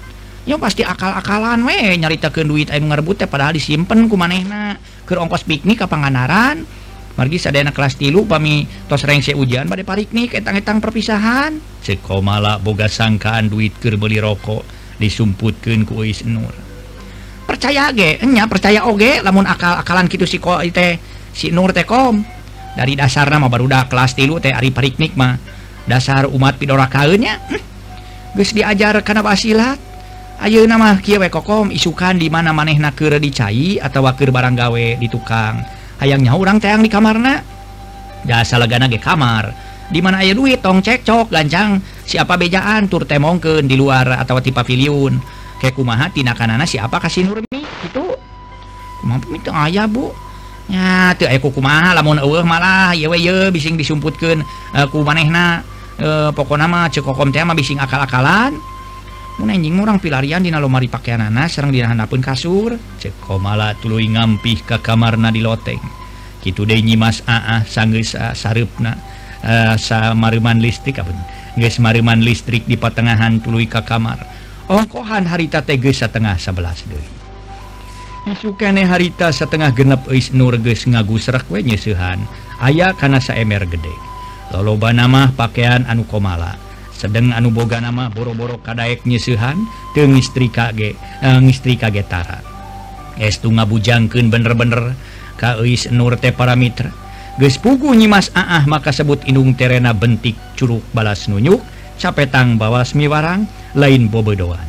ya 0.48 0.56
pasti 0.56 0.88
akal-akalan 0.88 1.68
we 1.68 2.00
nyaritakeun 2.00 2.48
duit 2.48 2.72
anu 2.72 2.88
ngerebut 2.88 3.20
teh 3.20 3.28
padahal 3.28 3.52
disimpen 3.52 4.08
ku 4.08 4.16
manehna 4.16 4.80
keur 5.04 5.20
ongkos 5.20 5.44
piknik 5.44 5.84
ka 5.84 5.84
Pangandaran 5.84 6.64
margi 7.18 7.42
sadayana 7.42 7.74
kelas 7.74 7.98
tilu 7.98 8.30
pami 8.30 8.70
tos 8.86 9.02
rengse 9.02 9.34
ujian 9.34 9.66
bade 9.66 9.82
pariknik 9.82 10.38
etang-etang 10.38 10.78
perpisahan. 10.78 11.58
Sekomala 11.82 12.62
boga 12.62 12.86
sangkaan 12.86 13.50
duit 13.50 13.74
keur 13.82 13.98
beli 13.98 14.22
rokok 14.22 14.62
disumputkeun 15.02 15.82
ku 15.82 16.06
Uis 16.06 16.22
Nur 16.22 16.68
percaya 17.48 17.88
ge 17.96 18.20
enya 18.20 18.44
percaya 18.44 18.84
oge 18.84 19.24
lamun 19.24 19.48
akal-akalan 19.48 20.04
kitu 20.04 20.28
si 20.28 20.36
ko 20.36 20.60
teh 20.68 21.00
si 21.32 21.48
Nur 21.48 21.72
teh 21.72 21.88
kom. 21.88 22.20
Dari 22.76 22.94
dasar 22.94 23.26
nama 23.26 23.50
barudak 23.50 23.90
kelas 23.90 24.14
tilu 24.14 24.38
teh 24.38 24.52
ari 24.52 24.70
pariknik 24.70 25.16
mah. 25.16 25.40
Dasar 25.88 26.28
umat 26.28 26.60
pidora 26.60 26.86
kaunnya 26.86 27.40
hm. 27.48 28.36
geus 28.36 28.52
diajar 28.52 29.00
kana 29.00 29.24
basilat. 29.24 29.80
Ayo 30.38 30.62
nama 30.70 30.94
we 31.02 31.28
kokom 31.32 31.74
isukan 31.74 32.14
di 32.14 32.30
mana 32.30 32.54
maneh 32.54 32.78
naker 32.78 33.18
dicai 33.18 33.82
atau 33.82 34.06
wakir 34.06 34.30
barang 34.30 34.54
gawe 34.54 34.86
di 35.00 35.08
tukang. 35.10 35.77
hayangnya 35.98 36.34
orang 36.34 36.58
teang 36.62 36.82
di 36.82 36.90
kamarna. 36.90 37.42
Jasa 38.26 38.58
legana 38.58 38.90
ge 38.90 38.98
kamar. 38.98 39.54
Di 39.88 40.04
mana 40.04 40.20
aya 40.20 40.36
duit 40.36 40.60
tong 40.60 40.84
cekcok 40.84 41.32
gancang 41.32 41.80
siapa 42.04 42.36
bejaan 42.36 42.92
tur 42.92 43.08
temongken 43.08 43.64
di 43.64 43.72
luar 43.72 44.20
atau 44.20 44.36
tipe 44.36 44.60
paviliun 44.60 45.16
kayak 45.64 45.74
kumaha 45.74 46.12
tinakanana 46.12 46.68
siapa 46.68 47.00
kasih 47.00 47.24
nurmi 47.24 47.64
itu 47.64 48.04
mampu 49.06 49.32
itu 49.38 49.48
aya 49.48 49.88
bu. 49.88 50.12
Ya 50.68 51.16
aya 51.16 51.40
ku 51.40 51.48
kumaha 51.48 51.96
lamun 51.96 52.20
eueuh 52.20 52.44
malah 52.44 52.92
ye 52.92 53.08
we 53.08 53.16
ye 53.24 53.48
bising 53.48 53.80
disumputkeun 53.80 54.44
uh, 54.76 54.86
ku 54.92 55.00
manehna. 55.00 55.64
Uh, 55.98 56.30
pokona 56.30 56.70
mah 56.70 56.86
cekokom 56.92 57.32
teh 57.34 57.42
mah 57.42 57.56
bising 57.56 57.80
akal-akalan. 57.80 58.54
anjing 59.46 59.78
orang 59.78 60.02
pilarian 60.02 60.42
dina 60.42 60.58
lomari 60.58 60.90
pakaian 60.90 61.22
sareng 61.22 61.70
serrang 61.70 61.94
handapeun 61.94 62.18
kasur. 62.18 62.74
Cekomala 62.98 63.78
tulu 63.78 64.02
ngampih 64.02 64.66
ke 64.66 64.82
kamar 64.82 65.14
na 65.14 65.30
di 65.30 65.38
loteng. 65.38 65.78
Gitu 66.42 66.66
De 66.66 66.74
nyimas 66.82 67.22
sareupna, 68.34 68.98
euh 69.46 69.78
samaman 69.78 70.58
listrik 70.58 70.98
Mariman 71.82 72.22
listrik 72.22 72.70
di 72.70 72.78
pertengahan 72.78 73.42
tulu 73.42 73.58
Ka 73.66 73.82
kamar. 73.82 74.22
Ongkohan 74.70 75.26
harita 75.26 75.62
teges 75.64 76.02
setengah 76.02 76.38
11 76.38 76.86
deui. 76.86 77.08
Sukane 78.36 78.84
harita 78.84 79.32
setengah 79.32 79.72
genep 79.72 80.04
is 80.12 80.30
nurges 80.36 80.84
ngagusrek 80.84 81.48
wenyesuhan 81.48 82.20
ayaah 82.60 82.92
karena 82.92 83.16
kana 83.22 83.40
emer 83.40 83.64
gede. 83.64 83.94
Loloba 84.52 84.92
nama 84.92 85.32
pakaian 85.32 85.88
anu 85.88 86.04
komala. 86.04 86.67
sedang 86.98 87.30
anu 87.30 87.54
boga 87.54 87.78
nama 87.78 88.10
boro-boro 88.10 88.58
kadaek 88.58 89.06
nyisihan 89.06 89.54
istri 90.18 90.50
kage 90.50 90.98
eh, 90.98 91.38
istri 91.46 91.78
kagetara 91.78 92.42
estu 93.22 93.54
ngabujangkeun 93.54 94.34
bener-bener 94.34 94.98
ka 95.38 95.62
eus 95.62 95.86
Nur 95.94 96.18
Te 96.18 96.34
Paramitra 96.34 96.90
geus 97.38 97.54
pugu 97.62 97.94
nyimas 97.94 98.34
Aah 98.34 98.66
maka 98.66 98.90
sebut 98.90 99.22
indung 99.30 99.54
terena 99.54 99.94
bentik 99.94 100.34
curug 100.58 100.82
balas 100.90 101.30
nunyuk 101.30 101.62
capetang 102.02 102.58
bawas 102.58 102.98
miwarang 102.98 103.46
lain 103.78 104.10
bobodoan 104.10 104.66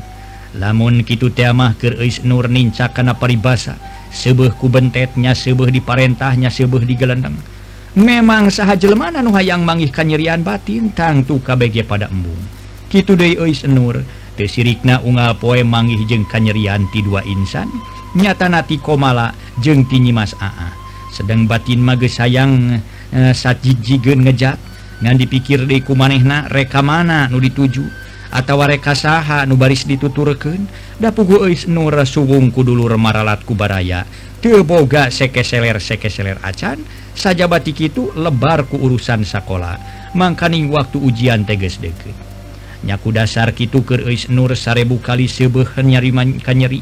lamun 0.53 1.01
kitu 1.01 1.33
teh 1.33 1.49
mah 1.49 1.73
Is 1.81 2.21
Nur 2.21 2.45
nincak 2.45 2.93
kana 2.93 3.17
paribasa 3.17 3.73
sebeuh 4.13 4.53
ku 4.57 4.69
bentetnya 4.69 5.33
diparentah 5.33 5.69
diparentahnya 5.73 6.49
sebeuh 6.49 6.81
digelendeng 6.85 7.37
memang 7.97 8.53
sah 8.53 8.77
jelemana 8.77 9.23
Nu 9.23 9.33
hayang 9.33 9.65
manggih 9.65 9.89
kanyerian 9.89 10.45
batin 10.45 10.93
tangtu 10.93 11.41
KBG 11.41 11.87
pada 11.87 12.11
embung. 12.11 12.37
Gitu 12.89 13.15
Nur 13.69 14.01
Sirikna 14.39 15.03
Unga 15.03 15.35
poe 15.35 15.59
manggih 15.67 15.99
jeung 16.07 16.23
kanyerian 16.23 16.87
ti 16.93 17.03
dua 17.03 17.25
insan. 17.27 17.67
Nyatanati 18.15 18.79
komala 18.79 19.35
jeung 19.59 19.85
tinyi 19.85 20.15
Mas 20.15 20.33
Aa. 20.39 20.71
Sedang 21.11 21.49
batin 21.49 21.81
mage 21.83 22.07
sayang 22.07 22.79
eh, 23.11 23.33
e, 23.33 23.35
sajijigen 23.35 24.23
ngejat. 24.23 24.57
Ngan 24.99 25.15
dipikir 25.15 25.63
deku 25.63 25.95
manehna 25.95 26.47
reka 26.51 26.83
mana 26.83 27.27
nu 27.31 27.39
dituju 27.39 27.83
atau 28.29 28.61
wareka 28.61 28.93
saha 28.93 29.47
nu 29.47 29.57
baris 29.57 29.87
dituturken 29.87 30.69
dapugu 31.01 31.47
Nur 31.71 31.95
subungku 32.03 32.61
dulu 32.61 32.85
remaralat 32.87 33.41
kubaraya 33.43 34.05
teboga 34.39 35.11
sekeseler 35.11 35.83
sekeseler 35.83 36.39
acan 36.39 36.79
dan 36.79 36.87
saja 37.19 37.51
batik 37.51 37.91
itu 37.91 38.15
lebarku 38.15 38.79
urusan 38.79 39.27
sekolah 39.27 39.75
makaning 40.15 40.71
waktu 40.71 40.95
ujian 41.03 41.43
teges 41.43 41.75
deket 41.77 42.15
nyaku 42.83 43.11
dasar 43.11 43.51
Kitu 43.51 43.83
ke 43.83 43.99
Nur 44.31 44.55
sarebu 44.55 45.03
kali 45.03 45.27
sebeh 45.27 45.67
nyariman 45.83 46.39
kanyeri 46.39 46.79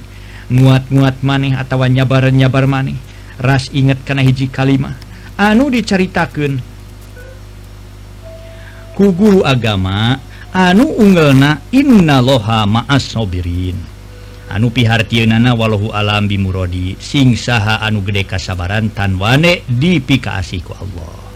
muat-muat 0.47 1.19
maneh 1.26 1.54
atau 1.56 1.84
nyabar 1.84 2.32
nyabar 2.32 2.69
maneh. 2.69 2.95
Ras 3.38 3.69
inget 3.69 4.02
karena 4.02 4.26
hiji 4.26 4.50
kalimah. 4.50 4.97
Anu 5.38 5.69
diceritakan 5.69 6.58
ku 8.97 9.13
guru 9.13 9.45
agama 9.45 10.17
anu 10.50 10.89
ungelna 10.97 11.62
innaloha 11.69 12.65
maas 12.65 13.13
sobirin 13.13 13.78
anu 14.52 14.72
pihartiana 14.72 15.52
walau 15.54 15.92
alam 15.92 16.28
bimurodi 16.28 16.96
sing 17.00 17.36
saha 17.36 17.84
anu 17.84 18.04
gede 18.04 18.24
kasabaran 18.24 18.92
tan 18.96 19.20
wane 19.20 19.68
dipikaasiku 19.68 20.72
Allah. 20.78 21.28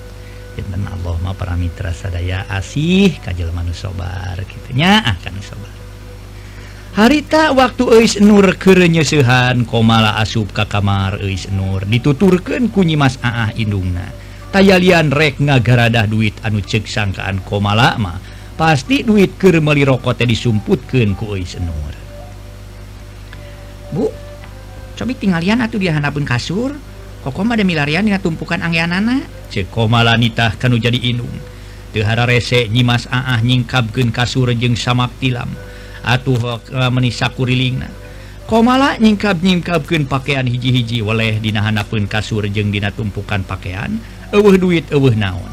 Dan 0.61 0.85
Allah 0.85 1.17
ma 1.25 1.33
para 1.33 1.57
mitra 1.57 1.89
sadaya 1.89 2.45
asih 2.45 3.17
kajjal 3.23 3.49
manu 3.49 3.73
sobar 3.73 4.37
gitunya 4.45 5.01
akan 5.01 5.33
ah, 5.33 5.43
sobar. 5.43 5.73
Harita 6.91 7.55
waktu 7.55 8.03
Eis 8.03 8.19
Nur 8.19 8.59
kenyeuhan 8.59 9.63
komala 9.63 10.19
asub 10.19 10.51
ka 10.51 10.67
kamar 10.67 11.23
Eis 11.23 11.47
Nur 11.49 11.87
dituturken 11.87 12.67
kunyi 12.67 12.99
Mas 12.99 13.15
Aah 13.23 13.49
Indungna. 13.55 14.11
Tayalian 14.51 15.15
rek 15.15 15.39
ngagaradah 15.39 16.05
duit 16.11 16.35
anu 16.43 16.59
cek 16.59 16.83
sangkaan 16.83 17.41
komalama 17.47 18.19
pasti 18.59 19.07
duit 19.07 19.39
ke 19.39 19.55
melirokkote 19.55 20.27
disumputken 20.27 21.15
ku 21.15 21.31
Eis 21.33 21.55
Nur. 21.63 22.00
Bu 23.91 24.09
cobi 24.95 25.13
tinggalian 25.15 25.61
atau 25.63 25.77
dihanapun 25.77 26.23
kasur. 26.27 26.75
Kokoma 27.21 27.53
ada 27.53 27.61
milarian 27.61 28.01
dengan 28.01 28.17
tumpukan 28.17 28.57
angin 28.65 28.89
anak 28.89 29.29
cekomalanita 29.53 30.57
kan 30.57 30.73
jadi 30.73 30.97
inung. 30.97 31.29
Tehara 31.93 32.25
resek 32.25 32.71
nyimas 32.71 33.05
aah 33.11 33.37
nyingkapken 33.43 34.09
kasur 34.09 34.49
jeng 34.57 34.73
samak 34.73 35.13
tilam. 35.21 35.51
Atuh 36.01 36.57
eh, 36.73 36.89
menisakurlingna 36.89 38.01
komala 38.51 38.99
nyingkap-nyingkapken 38.99 40.11
pakaian 40.11 40.43
hiji-hiji 40.43 40.99
oleh 40.99 41.39
dinahanapun 41.39 42.03
kasur 42.03 42.43
jeng 42.51 42.67
dina 42.67 42.91
tumpukan 42.91 43.47
pakaian 43.47 43.95
eueuh 44.35 44.59
duit 44.59 44.91
eueuh 44.91 45.15
naon. 45.15 45.47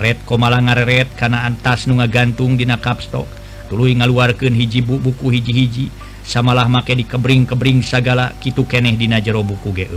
Red 0.00 0.24
komala 0.24 0.56
ngareret 0.56 1.12
kana 1.12 1.44
antas 1.44 1.84
nu 1.84 2.00
ngagantung 2.00 2.56
dina 2.56 2.80
kapstok. 2.80 3.28
Tuluy 3.68 3.92
ngaluarkeun 4.00 4.56
hiji 4.56 4.80
bu 4.80 4.96
buku 4.96 5.28
hiji-hiji. 5.28 5.92
Samalah 6.28 6.68
make 6.68 6.92
di 6.92 7.08
kebring-kebring 7.08 7.80
sagala 7.80 8.36
gitu 8.44 8.68
keneh 8.68 8.92
dina 9.00 9.16
jero 9.16 9.40
buku 9.40 9.72
ge 9.72 9.88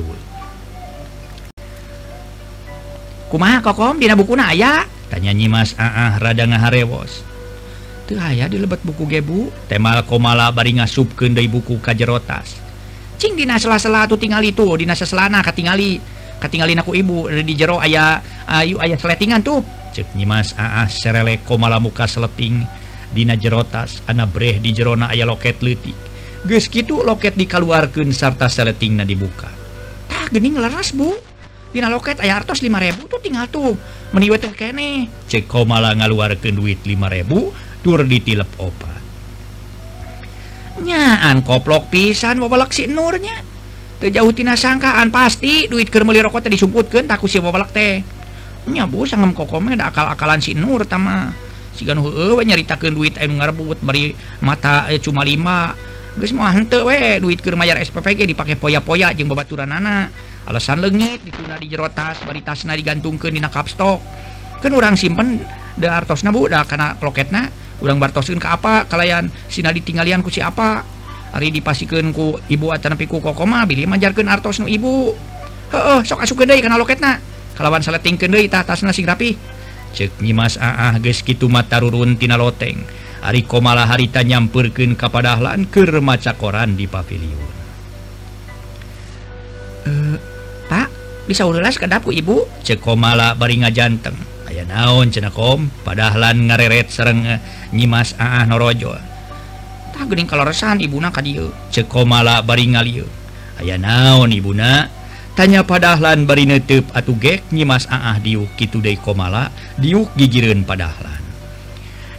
kumaha 3.28 3.60
kokom? 3.60 4.00
Dina 4.00 4.16
buku 4.16 4.40
na 4.40 4.56
aya? 4.56 4.88
Tanya 5.12 5.36
nyimas 5.36 5.76
ah 5.76 6.16
rada 6.16 6.48
ngaharewos. 6.48 7.28
Tuh 8.08 8.16
aya 8.16 8.48
di 8.48 8.56
lebat 8.56 8.80
buku 8.80 9.04
gebu 9.12 9.52
temal 9.68 10.00
komala 10.08 10.48
bari 10.56 10.80
ngasupkeun 10.80 11.36
deui 11.36 11.52
buku 11.52 11.84
kajerotas 11.84 12.60
cing 13.22 13.38
dina 13.38 13.62
sela-sela 13.62 14.10
tuh 14.10 14.18
tinggal 14.18 14.42
itu 14.42 14.66
dina 14.82 14.98
seselana 14.98 15.46
katingali 15.46 16.02
katinggalin 16.42 16.82
aku 16.82 16.98
ibu 16.98 17.30
di 17.30 17.54
jero 17.54 17.78
ayah 17.78 18.18
ayu 18.48 18.82
ayah 18.82 18.98
seletingan 18.98 19.44
tuh. 19.44 19.62
Nyimas 20.16 20.56
serele 20.88 21.44
komala 21.44 21.76
muka 21.76 22.08
seleting 22.08 22.64
Dina 23.12 23.36
jerotas 23.36 24.00
anak 24.08 24.32
Bre 24.32 24.56
di 24.64 24.72
Jerona 24.72 25.12
aya 25.12 25.28
loket 25.28 25.60
letik 25.60 26.11
Ges 26.42 26.66
gitu 26.74 27.06
loket 27.06 27.38
dikaluarkan 27.38 28.10
sarta 28.10 28.50
seletingnya 28.50 29.06
dibuka. 29.06 29.50
Tah 30.10 30.26
gening 30.34 30.58
leras 30.58 30.90
bu. 30.90 31.14
Dina 31.72 31.88
loket 31.88 32.20
ayah 32.20 32.42
artos 32.42 32.60
5000 32.60 33.08
tuh 33.08 33.22
tinggal 33.22 33.46
tuh. 33.48 33.78
Meniwe 34.12 34.36
teh 34.42 34.52
kene. 34.52 35.08
Cek 35.30 35.48
malah 35.64 35.96
ngaluarkan 35.96 36.58
duit 36.58 36.82
5000 36.84 37.86
tur 37.86 38.00
ditilep 38.04 38.50
opa. 38.58 38.92
Nyaan 40.82 41.46
koplok 41.46 41.94
pisan 41.94 42.42
wabalak 42.42 42.74
si 42.74 42.90
nurnya. 42.90 43.46
Tejauh 44.02 44.34
tina 44.34 44.58
sangkaan 44.58 45.14
pasti 45.14 45.70
duit 45.70 45.94
keur 45.94 46.10
meuli 46.10 46.26
rokok 46.26 46.42
teh 46.42 46.52
disumputkeun 46.52 47.06
taku 47.06 47.30
si 47.30 47.38
wabalak 47.38 47.70
teh. 47.70 48.02
Nya 48.66 48.90
bu 48.90 49.06
sangem 49.06 49.32
kokome 49.38 49.78
da 49.78 49.94
akal-akalan 49.94 50.42
si 50.42 50.58
nur 50.58 50.90
tama. 50.90 51.30
Sigan 51.78 52.02
heueuh 52.02 52.42
nyaritakeun 52.42 52.98
duit 52.98 53.14
anu 53.22 53.38
ngarebut 53.38 53.80
bari 53.86 54.12
mata 54.42 54.90
eh, 54.92 55.00
cuma 55.00 55.22
lima 55.24 55.72
duit 56.20 57.40
kemayar 57.40 57.80
SPPG 57.80 58.28
dipakai 58.28 58.60
poya-poya 58.60 59.16
jeung 59.16 59.32
babaturan 59.32 59.72
anak 59.72 60.12
alasan 60.44 60.82
legit 60.82 61.22
dituna 61.24 61.56
di 61.56 61.70
jerotas 61.70 62.20
baritasna 62.26 62.76
digantung 62.76 63.16
ke 63.16 63.30
Nina 63.32 63.48
kapstok. 63.48 64.02
Kan 64.60 64.72
orang 64.76 65.00
simpen 65.00 65.42
deartos 65.80 66.28
nabudak 66.28 66.68
karena 66.68 66.98
loketna 67.00 67.50
orang 67.82 67.98
bartosin 67.98 68.38
ke 68.38 68.46
apa 68.46 68.86
kalian 68.86 69.32
Sina 69.48 69.72
ditinggalian 69.72 70.22
kusi 70.26 70.44
apa. 70.44 70.84
Hari 71.32 71.48
dipasikan 71.48 72.12
ku 72.12 72.36
ibu 72.52 72.76
acan 72.76 73.00
ku 73.08 73.24
kokoma 73.24 73.64
Billy 73.64 73.88
majarkan 73.88 74.28
artos 74.28 74.60
nu 74.60 74.68
ibu. 74.68 75.16
Heeh 75.72 76.00
sok 76.04 76.28
asuh 76.28 76.36
gede 76.36 76.60
karena 76.60 76.76
loketna. 76.76 77.24
Kalawan 77.56 77.80
saleting 77.80 78.20
tingkan 78.20 78.36
deh 78.36 78.52
tasna 78.52 78.92
sing 78.92 79.08
rapi 79.08 79.38
cek 79.92 80.24
nyimas 80.24 80.56
aah 80.56 80.96
geus 81.04 81.20
kitu 81.20 81.52
matarurun 81.52 82.16
tina 82.16 82.40
loteng. 82.40 82.80
Ariko 83.22 83.62
malah 83.62 83.86
harita 83.86 84.26
nyampurken 84.26 84.98
kepadahlan 84.98 85.70
keur 85.70 86.02
maca 86.02 86.34
koran 86.34 86.74
di 86.74 86.90
paviliun 86.90 87.54
e, 89.86 89.90
eh, 89.90 90.18
Pak 90.70 90.88
bisa 91.28 91.46
ulas 91.46 91.78
kedapku 91.78 92.10
ibu? 92.10 92.48
Cekomala 92.66 93.38
bari 93.38 93.62
ngajanteng. 93.62 94.18
Aya 94.52 94.68
naon 94.68 95.12
cenakom 95.14 95.72
padahlan 95.86 96.50
ngareret 96.50 96.88
sereng 96.92 97.24
eh, 97.24 97.40
nyimas 97.72 98.16
ah 98.20 98.44
norojo. 98.44 98.96
Tak 99.92 100.08
gering 100.12 100.28
kalau 100.28 100.48
resahan 100.48 100.80
ibuna 100.80 101.12
kadieu 101.12 101.52
cekomala 101.72 102.44
bari 102.44 102.72
ngalieu. 102.74 103.08
Aya 103.60 103.78
naon 103.78 104.34
ibuna 104.34 104.90
tanya 105.38 105.64
padahlan 105.64 106.28
bari 106.28 106.48
netep 106.48 106.88
atuh 106.92 107.16
gek 107.16 107.52
nyimas 107.56 107.88
aah 107.88 108.20
diuk 108.20 108.52
kitu 108.60 108.84
deui 108.84 109.00
komala 109.00 109.52
diuk 109.80 110.12
gigireun 110.20 110.68
padahlan. 110.68 111.31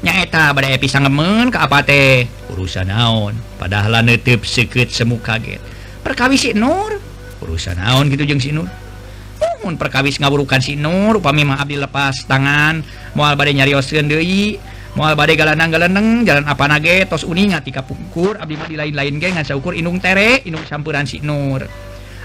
nyaeta 0.03 0.51
badai 0.51 0.77
pisang 0.83 1.07
ngemen 1.07 1.55
ke 1.55 1.59
apa 1.63 1.87
teh? 1.87 2.27
Urusan 2.51 2.91
naon? 2.91 3.39
Padahal 3.57 4.03
nutup 4.03 4.43
sekret 4.43 4.91
semu 4.91 5.23
kaget. 5.23 5.63
Perkawis 6.03 6.43
si 6.43 6.51
Nur. 6.53 6.99
Urusan 7.39 7.79
naon 7.79 8.11
gitu 8.11 8.27
jeng 8.27 8.43
si 8.43 8.51
Nur? 8.51 8.67
Mun 9.63 9.79
perkawis 9.79 10.19
ngaburukan 10.19 10.59
si 10.59 10.75
Nur 10.75 11.23
upami 11.23 11.47
mah 11.47 11.63
abdi 11.63 11.79
lepas 11.79 12.27
tangan. 12.27 12.83
Moal 13.15 13.39
bade 13.39 13.55
nyarioskeun 13.55 14.11
deui. 14.11 14.59
Moal 14.99 15.15
bade 15.15 15.39
galanang-galaneng 15.39 16.27
jalan 16.27 16.45
apa 16.51 16.67
nage 16.69 17.07
tos 17.09 17.23
uninga 17.23 17.63
tika 17.63 17.87
pungkur 17.87 18.37
abdi 18.43 18.59
mah 18.59 18.69
di 18.69 18.77
lain-lain 18.77 19.17
ge 19.23 19.31
ngan 19.33 19.47
saukur 19.47 19.73
inung 19.73 20.03
tere 20.03 20.43
inung 20.45 20.67
sampuran 20.67 21.07
si 21.07 21.23
Nur. 21.23 21.63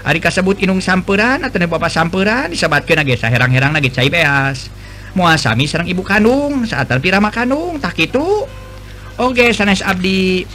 Ari 0.02 0.18
kasebut 0.18 0.58
inung 0.62 0.82
sampuran 0.82 1.46
atau 1.46 1.62
bapak 1.62 1.90
sampuran 1.90 2.50
disebatkeun 2.50 3.06
age 3.06 3.22
saherang-herang 3.22 3.70
lagi 3.70 3.94
cai 3.94 4.10
beas. 4.10 4.66
muasami 5.16 5.64
Serang 5.68 5.88
ibu 5.88 6.04
kandung 6.04 6.66
saat 6.68 6.90
Pirama 7.00 7.28
kandung 7.32 7.78
tak 7.80 7.96
itu 8.00 8.44
Oke 9.18 9.50
sanes 9.54 9.82
Abdi 9.82 10.46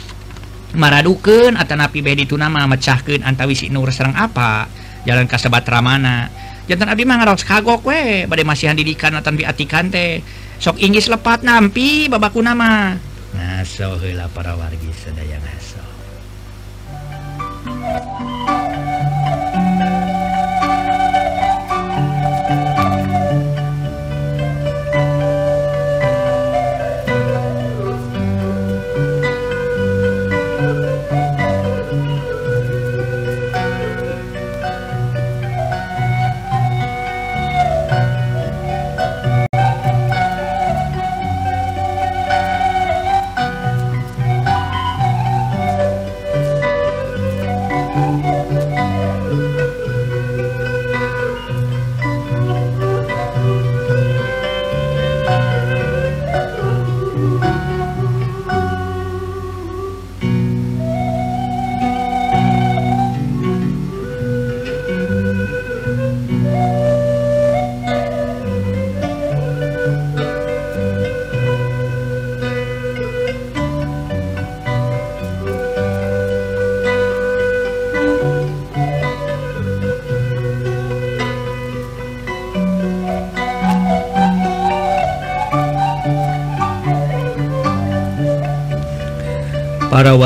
maraduken 0.74 1.54
atau 1.54 1.78
napi 1.78 2.02
bed 2.02 2.26
itu 2.26 2.34
nama 2.34 2.66
mecahkan 2.66 3.22
antawisi 3.22 3.70
Nur 3.70 3.92
Serang 3.92 4.16
apa? 4.16 4.66
Jalan 5.04 5.28
kasebat 5.28 5.68
Ramana. 5.68 6.32
Jantan 6.64 6.88
mah 6.88 6.96
mangaros 7.04 7.44
kagok 7.44 7.84
we 7.84 8.24
badai 8.24 8.42
masihan 8.42 8.72
didikan 8.72 9.12
atau 9.12 9.36
biatikan 9.36 9.92
teh. 9.92 10.24
Sok 10.56 10.80
Inggris 10.80 11.12
lepat 11.12 11.44
nampi 11.44 12.08
babaku 12.08 12.40
nama 12.40 12.96
ngaso 13.34 13.98
heula 13.98 14.30
para 14.30 14.54
wargi 14.54 14.94
sedaya 14.94 15.42
ngaso 15.42 15.82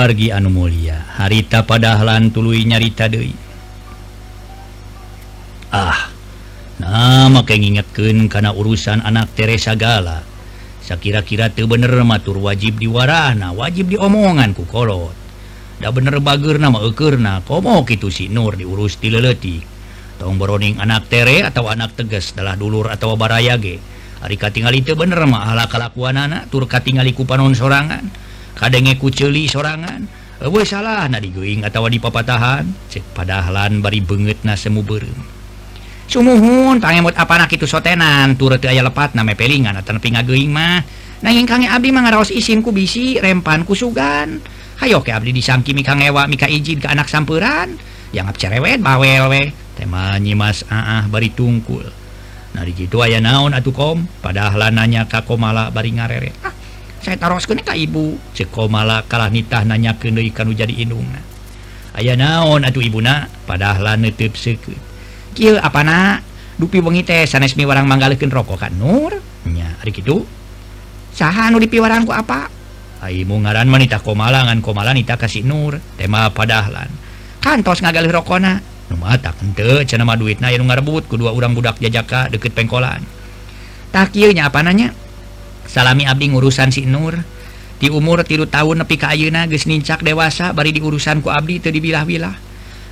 wargi 0.08 0.32
anu 0.32 0.48
Mulia. 0.48 1.04
Harita 1.20 1.68
padahlan 1.68 2.32
tulu 2.32 2.56
nyarita 2.56 3.12
Dewi 3.12 3.36
ah 5.68 6.08
nama 6.80 7.44
ngingetken 7.44 8.32
karena 8.32 8.56
urusan 8.56 9.04
anak 9.04 9.36
Teresa 9.36 9.76
Gala. 9.76 10.24
Saya 10.80 10.96
kira-kira 10.96 11.52
tuh 11.52 11.68
bener 11.68 11.92
matur 12.08 12.40
wajib 12.40 12.80
diwarana 12.80 13.52
wajib 13.52 13.92
diomongan 13.92 14.56
kukolot 14.56 15.12
Da 15.76 15.92
bener 15.92 16.16
bager 16.24 16.56
nama 16.56 16.80
ekerna 16.80 17.44
komo 17.44 17.84
gitu 17.84 18.08
si 18.08 18.32
Nur 18.32 18.56
diurus 18.56 18.96
dileletik 18.96 19.60
tong 20.16 20.40
boroning 20.40 20.80
anak 20.80 21.12
tere 21.12 21.44
atau 21.44 21.68
anak 21.68 22.00
teges 22.00 22.32
adalah 22.32 22.56
dulur 22.56 22.88
atau 22.88 23.12
barayage. 23.14 23.76
Hari 24.24 24.34
tinggal 24.50 24.72
itu 24.72 24.96
bener 24.96 25.20
mah 25.28 25.52
ala 25.52 25.68
kalakuan 25.68 26.16
anak 26.16 26.48
turka 26.48 26.80
tinggal 26.80 27.04
ku 27.12 27.28
panon 27.28 27.52
sorangan 27.52 28.08
kadenge 28.58 28.98
kuceli 28.98 29.46
sorangan. 29.46 30.04
Ewe 30.42 30.66
salah. 30.66 31.06
Na 31.06 31.22
diing 31.22 31.62
atau 31.62 31.86
di 31.86 32.02
papatahan 32.02 32.66
cek 32.90 33.14
padahalan 33.14 33.78
bari 33.78 34.02
banget 34.02 34.42
na 34.42 34.58
semu 34.58 34.82
berem 34.82 35.38
sumuhun 36.08 36.80
pangemot 36.80 37.14
apa 37.14 37.36
nak 37.36 37.52
itu 37.52 37.68
sotenan. 37.68 38.34
Turut 38.34 38.58
aya 38.64 38.80
lepat 38.80 39.14
na 39.14 39.22
pelingan 39.36 39.76
atau 39.76 39.94
mah. 39.94 40.82
Nanging 41.18 41.46
kange 41.46 41.68
abdi 41.68 41.92
mah 41.92 42.08
ngaraos 42.08 42.32
isin 42.32 42.64
ku 42.64 42.72
bisi 42.72 43.18
rempan 43.18 43.66
kusugan 43.66 44.38
hayo 44.78 45.02
ke 45.02 45.10
abdi 45.10 45.34
disangki 45.34 45.74
mika 45.74 45.98
ngewa 45.98 46.30
mika 46.30 46.46
izin 46.46 46.78
ke 46.78 46.86
anak 46.86 47.10
sampuran 47.10 47.74
yang 48.14 48.30
cerewet 48.32 48.80
bawel 48.80 49.28
we. 49.30 49.52
Tema 49.76 50.18
nyimas 50.18 50.66
aah 50.66 51.06
bari 51.06 51.30
tungkul. 51.34 51.86
Nah 52.54 52.62
di 52.64 52.72
situ 52.74 52.98
aya 52.98 53.22
naon 53.22 53.54
atuh 53.54 53.74
kom? 53.74 54.06
Padahal 54.22 54.70
nanya 54.74 55.06
kakomala 55.06 55.70
bari 55.70 55.94
ngarere. 55.94 56.30
Ah 56.42 56.54
saya 57.02 57.16
taroskeun 57.16 57.62
ka 57.62 57.78
ibu. 57.78 58.18
Ceko 58.34 58.66
mala 58.66 59.06
kalah 59.06 59.30
nitah 59.30 59.62
nanyakeun 59.64 60.18
deui 60.18 60.34
kanu 60.34 60.52
jadi 60.54 60.74
indungna 60.74 61.28
aya 61.98 62.14
naon 62.14 62.62
atuh 62.62 62.78
ibuna 62.78 63.26
padahal 63.42 63.98
neuteub 63.98 64.38
seukeut 64.38 64.78
apa 65.58 65.66
apana 65.66 65.96
dupi 66.54 66.78
wengi 66.78 67.02
teh 67.02 67.26
sanes 67.26 67.58
miwarang 67.58 67.87
manggalekeun 67.87 68.30
rokok 68.30 68.58
kan 68.66 68.74
nur. 68.74 69.14
Nya 69.46 69.78
ari 69.82 69.94
kitu. 69.94 70.26
Saha 71.14 71.50
nu 71.50 71.62
dipiwarang 71.62 72.06
ku 72.06 72.14
apa? 72.14 72.50
Aimu 73.02 73.46
ngaran 73.46 73.70
manita 73.70 74.02
komala 74.02 74.46
ngan 74.50 74.58
komala 74.58 74.90
nita 74.90 75.14
kasih 75.14 75.46
nur. 75.46 75.78
Tema 75.94 76.30
padahlan 76.30 76.90
kantos 77.38 77.82
ngagalih 77.82 78.11
rokona 78.11 78.58
nu 78.90 78.98
mata 78.98 79.30
ente 79.38 79.87
cenah 79.87 80.02
mah 80.02 80.18
duitna 80.18 80.50
anu 80.50 80.66
ngarebut 80.66 81.06
kedua 81.06 81.30
orang 81.30 81.54
budak 81.54 81.78
jajaka 81.78 82.30
deket 82.34 82.54
pengkolan. 82.54 83.02
Tak 83.94 84.11
kieu 84.14 84.34
nya 84.34 84.50
apa 84.50 84.62
nanya? 84.66 84.90
salami 85.68 86.09
Abdi 86.09 86.33
urusan 86.33 86.72
si 86.72 86.88
Nur. 86.88 87.20
Di 87.78 87.92
umur 87.92 88.26
tilu 88.26 88.50
tahun 88.50 88.83
nepi 88.83 88.98
ka 88.98 89.14
ayeuna 89.14 89.46
geus 89.46 89.70
nincak 89.70 90.02
dewasa 90.02 90.50
bari 90.50 90.74
di 90.74 90.83
urusanku 90.83 91.31
Abdi 91.31 91.62
itu 91.62 91.70
dibilah-bilah. 91.70 92.35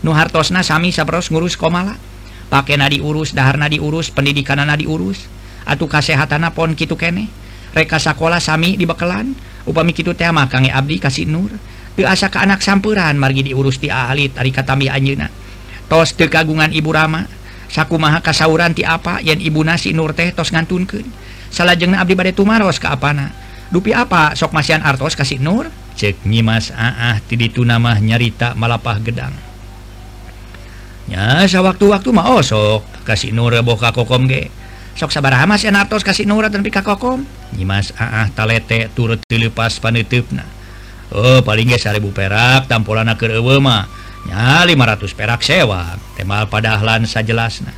Nuhartosna 0.07 0.63
Sami 0.63 0.95
sapros 0.95 1.33
ngurus 1.33 1.59
komala. 1.59 1.99
Pakai 2.47 2.79
na 2.79 2.87
diurus 2.87 3.35
daharna 3.35 3.67
diurus 3.67 4.15
pendidikan 4.15 4.63
na 4.63 4.79
diurus. 4.79 5.27
Atau 5.67 5.91
kasehatan 5.91 6.47
pon 6.55 6.79
kitu 6.79 6.95
kene. 6.95 7.27
Reka 7.75 7.99
sekolah 7.99 8.39
Sami 8.39 8.79
di 8.79 8.87
bekelan 8.87 9.35
upami 9.67 9.91
kitu 9.91 10.15
tema 10.15 10.47
kang 10.47 10.69
Abdi 10.69 11.03
kasih 11.03 11.27
Nur. 11.27 11.51
Asa 11.97 12.29
ke 12.29 12.37
anak 12.37 12.61
sampuran 12.61 13.17
margi 13.17 13.41
diurus 13.41 13.81
ti 13.81 13.89
ahli 13.89 14.29
tari 14.29 14.53
katami 14.53 14.87
anjuna 14.93 15.33
tos 15.87 16.15
teu 16.15 16.31
kagungan 16.31 16.71
ibu 16.75 16.91
Rama. 16.93 17.27
Sakumaha 17.67 18.23
kasauran 18.23 18.79
ti 18.79 18.87
apa 18.87 19.19
yen 19.27 19.43
ibu 19.43 19.59
nasi 19.67 19.91
Nur 19.91 20.15
teh 20.15 20.31
tos 20.31 20.55
ngantunkeun. 20.55 21.26
salah 21.57 21.73
jengna 21.73 22.05
Abdi 22.05 22.13
Bade 22.13 22.37
Tumaros 22.37 22.77
ke 22.77 22.85
apana? 22.85 23.33
Dupi 23.73 23.97
apa? 23.97 24.37
Sok 24.37 24.53
Masian 24.53 24.85
Artos 24.85 25.17
kasih 25.17 25.41
Nur? 25.41 25.73
Cek 25.97 26.29
Nyimas 26.29 26.69
Aah 26.77 27.17
tidi 27.25 27.49
itu 27.49 27.65
nama 27.65 27.97
nyarita 27.97 28.53
malapah 28.53 29.01
gedang. 29.01 29.33
Ya 31.09 31.49
sewaktu-waktu 31.49 32.13
mah 32.13 32.37
oh 32.37 32.45
sok. 32.45 32.85
Kasih 33.09 33.33
Nur 33.33 33.57
e 33.57 33.65
boh 33.65 33.81
kakokom 33.81 34.29
ge. 34.29 34.53
Sok 35.01 35.09
sabaraha 35.09 35.49
Masian 35.49 35.73
Artos 35.81 36.05
kasih 36.05 36.29
Nur 36.29 36.45
e 36.45 36.53
dan 36.53 36.61
pika 36.61 36.85
kokom? 36.85 37.25
Nyimas 37.57 37.97
Aah 37.97 38.29
talete 38.37 38.93
turut 38.93 39.25
e 39.25 39.27
dilepas 39.27 39.81
panitipna 39.81 40.57
oh 41.15 41.43
paling 41.45 41.71
ge 41.71 41.79
seribu 41.79 42.11
perak 42.11 42.67
tampolana 42.67 43.15
ke 43.15 43.29
kerewe 43.29 43.63
mah. 43.63 43.87
Ya 44.27 44.67
500 44.67 45.07
perak 45.15 45.41
sewa. 45.47 45.95
Temal 46.19 46.51
padahlan 46.51 47.07
sajelasna. 47.07 47.71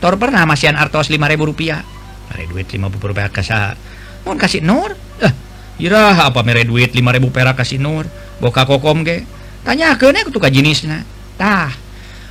Tor 0.00 0.16
pernah 0.16 0.48
Masian 0.48 0.80
Artos 0.80 1.12
5000 1.12 1.36
rupiah. 1.44 1.84
mere 2.30 2.44
duit 2.46 2.66
50 2.70 2.94
perak 2.96 3.34
ke 3.34 3.42
saha. 3.42 3.74
Mau 4.22 4.38
kasih 4.38 4.62
nur? 4.62 4.94
Eh 5.18 5.32
Ira 5.80 6.12
apa 6.28 6.44
mere 6.44 6.68
duit 6.68 6.92
5000 6.92 7.32
perak 7.32 7.56
kasih 7.58 7.80
nur? 7.80 8.04
Boka 8.38 8.68
kokom 8.68 9.02
ge? 9.02 9.24
Tanya 9.64 9.96
kene 9.96 10.24
kutuka 10.24 10.48
jenisna 10.48 11.04
tah 11.40 11.72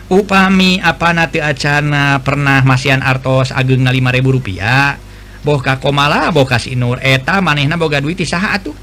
upami 0.09 0.77
apa 0.81 1.13
nanti 1.13 1.41
acana 1.41 2.21
pernah 2.21 2.61
masian 2.65 3.01
artos 3.01 3.49
ageng 3.49 3.81
na 3.81 3.89
5000 3.89 4.21
rupiah? 4.21 4.97
Boka 5.41 5.81
komala 5.81 6.29
boka 6.29 6.61
si 6.61 6.77
nur. 6.77 7.01
Eta 7.01 7.41
manehna 7.41 7.73
boga 7.73 7.97
duit 7.97 8.21
saha 8.21 8.59
atuh? 8.59 8.75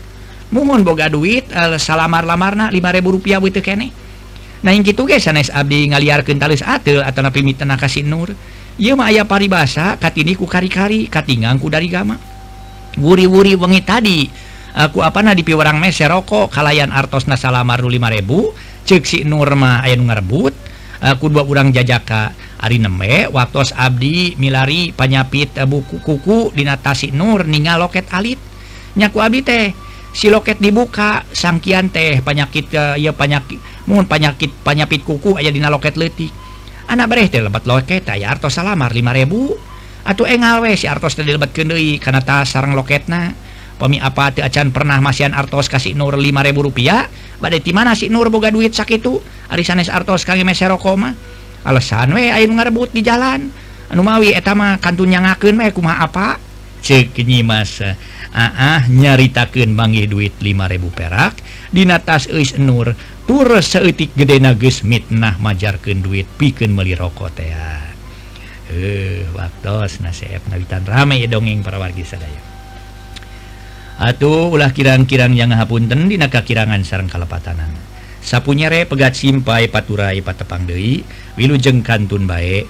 Mohon 0.51 0.87
boga 0.87 1.11
duit 1.11 1.47
eh, 1.51 1.75
uh, 1.75 1.79
salamar 1.79 2.27
lamarna 2.27 2.71
5000 2.71 3.03
rupiah 3.03 3.39
witu 3.39 3.63
kene. 3.63 3.95
Nah 4.67 4.75
yang 4.75 4.83
gitu 4.83 5.07
ge 5.07 5.23
sanes 5.23 5.53
abdi 5.53 5.91
ngaliarkeun 5.95 6.39
kentalis 6.39 6.65
atil 6.65 7.07
atau 7.07 7.23
napi 7.23 7.47
mitena 7.47 7.79
kasih 7.79 8.03
nur. 8.03 8.35
mah 8.77 9.09
aya 9.09 9.25
paribasa 9.25 9.97
katini 9.97 10.37
ku 10.37 10.45
kari-kari 10.45 11.09
katingangku 11.09 11.73
dari 11.73 11.89
gama. 11.89 12.21
Wuri-wuri 13.01 13.57
wengi 13.57 13.81
tadi 13.81 14.29
eh, 14.29 14.77
aku 14.77 15.01
apa 15.01 15.25
na 15.25 15.33
dipi 15.33 15.57
orang 15.57 15.81
mese 15.81 16.05
rokok 16.05 16.53
kalayan 16.53 16.93
artos 16.93 17.25
nasalamar 17.25 17.81
5000 17.81 18.85
cek 18.87 19.03
si 19.05 19.19
Nurma 19.25 19.81
aya 19.81 19.97
ngarebut 19.97 20.53
aku 21.01 21.25
eh, 21.29 21.31
dua 21.33 21.45
urang 21.49 21.73
jajaka. 21.73 22.37
Ari 22.57 22.81
neme 22.81 23.29
waktu 23.29 23.77
Abdi 23.77 24.41
milari 24.41 24.93
panyapit 24.93 25.57
eh, 25.57 25.69
buku 25.69 26.01
kuku 26.01 26.53
dinatasi 26.53 27.17
Nur 27.17 27.49
ninga 27.49 27.81
loket 27.81 28.13
alit. 28.13 28.41
Nyaku 28.97 29.19
Abdi 29.21 29.41
teh 29.41 29.65
si 30.13 30.29
loket 30.33 30.61
dibuka 30.61 31.25
sangkian 31.33 31.93
teh 31.93 32.25
panyakit 32.25 32.73
ya 32.97 33.13
panyakit 33.13 33.61
mohon 33.89 34.09
panyakit 34.09 34.53
panyapit 34.65 35.05
kuku 35.05 35.37
aya 35.37 35.53
dina 35.53 35.69
loket 35.69 36.01
letik 36.01 36.33
anak 36.87 37.07
bereh 37.11 37.29
lebat 37.31 37.67
loket 37.67 38.07
artos 38.07 38.55
salamar 38.57 38.95
5000 38.95 40.07
atau 40.07 40.25
engawe 40.25 40.71
si 40.79 40.87
artos 40.87 41.19
lebat 41.19 41.51
kendui 41.51 41.99
karena 41.99 42.23
tas 42.23 42.55
sarang 42.55 42.79
loketna. 42.79 43.35
Pemi 43.77 44.01
apa 44.01 44.33
ti 44.33 44.41
acan 44.41 44.73
pernah 44.73 44.97
masian 45.05 45.37
artos 45.37 45.69
kasih 45.69 45.93
nur 45.93 46.17
5000 46.17 46.57
rupiah? 46.57 47.13
Badai 47.37 47.61
ti 47.61 47.77
mana 47.77 47.93
si 47.93 48.09
nur 48.09 48.33
boga 48.33 48.49
duit 48.49 48.73
sakitu 48.73 49.21
ari 49.53 49.69
sanes 49.69 49.93
artos 49.93 50.25
kangge 50.25 50.49
mesero 50.49 50.81
mah. 50.97 51.13
Alasan 51.67 52.17
we 52.17 52.33
ayo 52.33 52.49
ngarebut 52.49 52.97
di 52.97 53.05
jalan. 53.05 53.53
Anu 53.93 54.01
mawi 54.01 54.33
eta 54.33 54.57
mah 54.57 54.81
kantunnya 54.81 55.21
ngakeun 55.21 55.61
we 55.61 55.69
kumaha 55.77 56.09
apa? 56.09 56.46
cekenyi 56.87 57.43
masa. 57.43 57.99
Aah 58.31 58.87
nyaritakan 58.87 59.75
bangi 59.75 60.07
duit 60.07 60.39
5000 60.39 60.79
perak. 60.95 61.35
Dina 61.75 61.99
tas 61.99 62.31
Uis 62.31 62.55
Nur 62.55 62.95
tur 63.27 63.51
seetik 63.59 64.15
gede 64.15 64.39
geus 64.55 64.87
mitnah 64.87 65.35
majarkan 65.43 65.99
duit 65.99 66.31
piken 66.39 66.71
meli 66.71 66.95
rokok 66.95 67.35
teh 67.35 67.51
eh 68.67 69.23
waktu 69.35 69.75
nasep 70.03 70.43
nabitan 70.51 70.83
rame 70.87 71.19
ya 71.23 71.27
dongeng 71.27 71.67
para 71.67 71.83
wargi 71.83 72.07
sadaya. 72.07 72.43
Atuh 73.97 74.53
ulah 74.53 74.77
kirang-kirang 74.77 75.33
yang 75.33 75.51
ngahapunten 75.51 76.07
dina 76.07 76.29
kakirangan 76.29 76.85
sarang 76.85 77.09
kalepatanan. 77.09 77.73
Sapunyere 78.21 78.85
pegat 78.85 79.15
simpai 79.17 79.71
paturai 79.71 80.19
patepang 80.21 80.67
deui 80.67 81.01
wilujeng 81.39 81.81
kantun 81.81 82.27
bae. 82.29 82.67